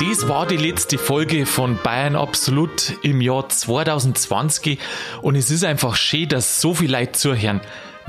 Das 0.01 0.29
war 0.29 0.47
die 0.47 0.57
letzte 0.57 0.99
Folge 0.99 1.47
von 1.47 1.79
Bayern 1.83 2.17
Absolut 2.17 2.95
im 3.03 3.21
Jahr 3.21 3.49
2020 3.49 4.79
und 5.23 5.37
es 5.37 5.51
ist 5.51 5.65
einfach 5.65 5.95
schön, 5.95 6.29
dass 6.29 6.61
so 6.61 6.75
viele 6.75 6.99
Leute 6.99 7.13
zuhören. 7.13 7.61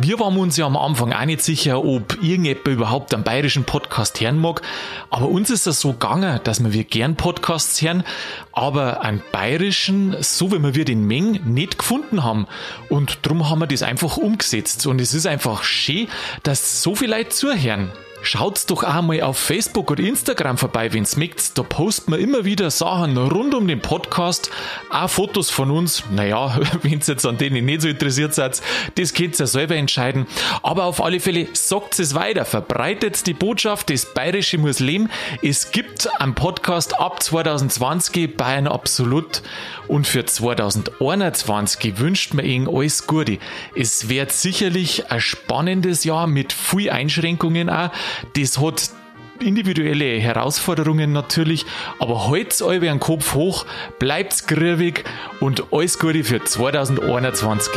Wir 0.03 0.19
waren 0.19 0.35
uns 0.37 0.57
ja 0.57 0.65
am 0.65 0.77
Anfang 0.77 1.13
auch 1.13 1.25
nicht 1.25 1.43
sicher, 1.43 1.85
ob 1.85 2.17
irgendjemand 2.23 2.65
überhaupt 2.65 3.13
einen 3.13 3.23
bayerischen 3.23 3.65
Podcast 3.65 4.19
hören 4.19 4.39
mag, 4.39 4.63
aber 5.11 5.27
uns 5.27 5.51
ist 5.51 5.67
es 5.67 5.79
so 5.79 5.91
gegangen, 5.91 6.39
dass 6.43 6.63
wir, 6.63 6.73
wir 6.73 6.85
gern 6.85 7.15
Podcasts 7.15 7.79
hören, 7.83 8.03
aber 8.51 9.01
einen 9.01 9.21
bayerischen, 9.31 10.15
so 10.21 10.51
wie 10.51 10.73
wir 10.73 10.85
den 10.85 11.05
Meng, 11.05 11.41
nicht 11.45 11.77
gefunden 11.77 12.23
haben. 12.23 12.47
Und 12.89 13.19
darum 13.21 13.47
haben 13.47 13.59
wir 13.59 13.67
das 13.67 13.83
einfach 13.83 14.17
umgesetzt. 14.17 14.87
Und 14.87 14.99
es 14.99 15.13
ist 15.13 15.27
einfach 15.27 15.61
schön, 15.61 16.07
dass 16.41 16.81
so 16.81 16.95
viele 16.95 17.17
Leute 17.17 17.29
zuhören. 17.29 17.91
Schaut's 18.23 18.67
doch 18.67 18.83
auch 18.83 19.01
mal 19.01 19.21
auf 19.21 19.37
Facebook 19.37 19.89
oder 19.89 20.03
Instagram 20.03 20.57
vorbei, 20.57 20.93
wenn's 20.93 21.17
mögt. 21.17 21.57
Da 21.57 21.63
posten 21.63 22.11
wir 22.11 22.19
immer 22.19 22.45
wieder 22.45 22.69
Sachen 22.69 23.17
rund 23.17 23.55
um 23.55 23.67
den 23.67 23.81
Podcast, 23.81 24.51
auch 24.91 25.09
Fotos 25.09 25.49
von 25.49 25.71
uns. 25.71 26.03
Naja, 26.11 26.59
wenn's 26.83 27.07
jetzt 27.07 27.25
an 27.25 27.37
denen 27.37 27.65
nicht 27.65 27.81
so 27.81 27.87
interessiert 27.87 28.33
seid, 28.33 28.61
das 28.95 29.13
könnt 29.13 29.39
ihr 29.39 29.47
selber 29.47 29.75
entscheiden. 29.75 30.27
Aber 30.61 30.85
auf 30.85 31.03
alle 31.03 31.19
Fälle 31.19 31.47
sagt 31.53 31.99
es 31.99 32.13
weiter, 32.13 32.45
verbreitet 32.45 33.25
die 33.25 33.33
Botschaft, 33.33 33.89
das 33.89 34.05
Bayerische 34.13 34.57
muss 34.57 34.79
leben. 34.79 35.09
Es 35.41 35.71
gibt 35.71 36.09
einen 36.21 36.35
Podcast 36.35 36.99
ab 36.99 37.23
2020 37.23 38.37
Bayern 38.37 38.67
Absolut 38.67 39.41
und 39.87 40.07
für 40.07 40.25
2021 40.25 41.99
wünscht 41.99 42.33
man 42.33 42.45
Ihnen 42.45 42.67
alles 42.67 43.07
Gute. 43.07 43.39
Es 43.75 44.09
wird 44.09 44.31
sicherlich 44.31 45.11
ein 45.11 45.19
spannendes 45.19 46.03
Jahr 46.03 46.27
mit 46.27 46.53
viel 46.53 46.89
Einschränkungen 46.89 47.69
auch. 47.69 47.89
Das 48.33 48.59
hat 48.59 48.91
individuelle 49.39 50.19
Herausforderungen 50.19 51.11
natürlich, 51.11 51.65
aber 51.99 52.27
halt's 52.29 52.61
euch 52.61 52.87
einen 52.87 52.99
Kopf 52.99 53.33
hoch, 53.33 53.65
bleibt's 53.99 54.45
grübig 54.47 55.03
und 55.39 55.65
alles 55.71 55.99
Gute 55.99 56.23
für 56.23 56.43
2021. 56.43 57.73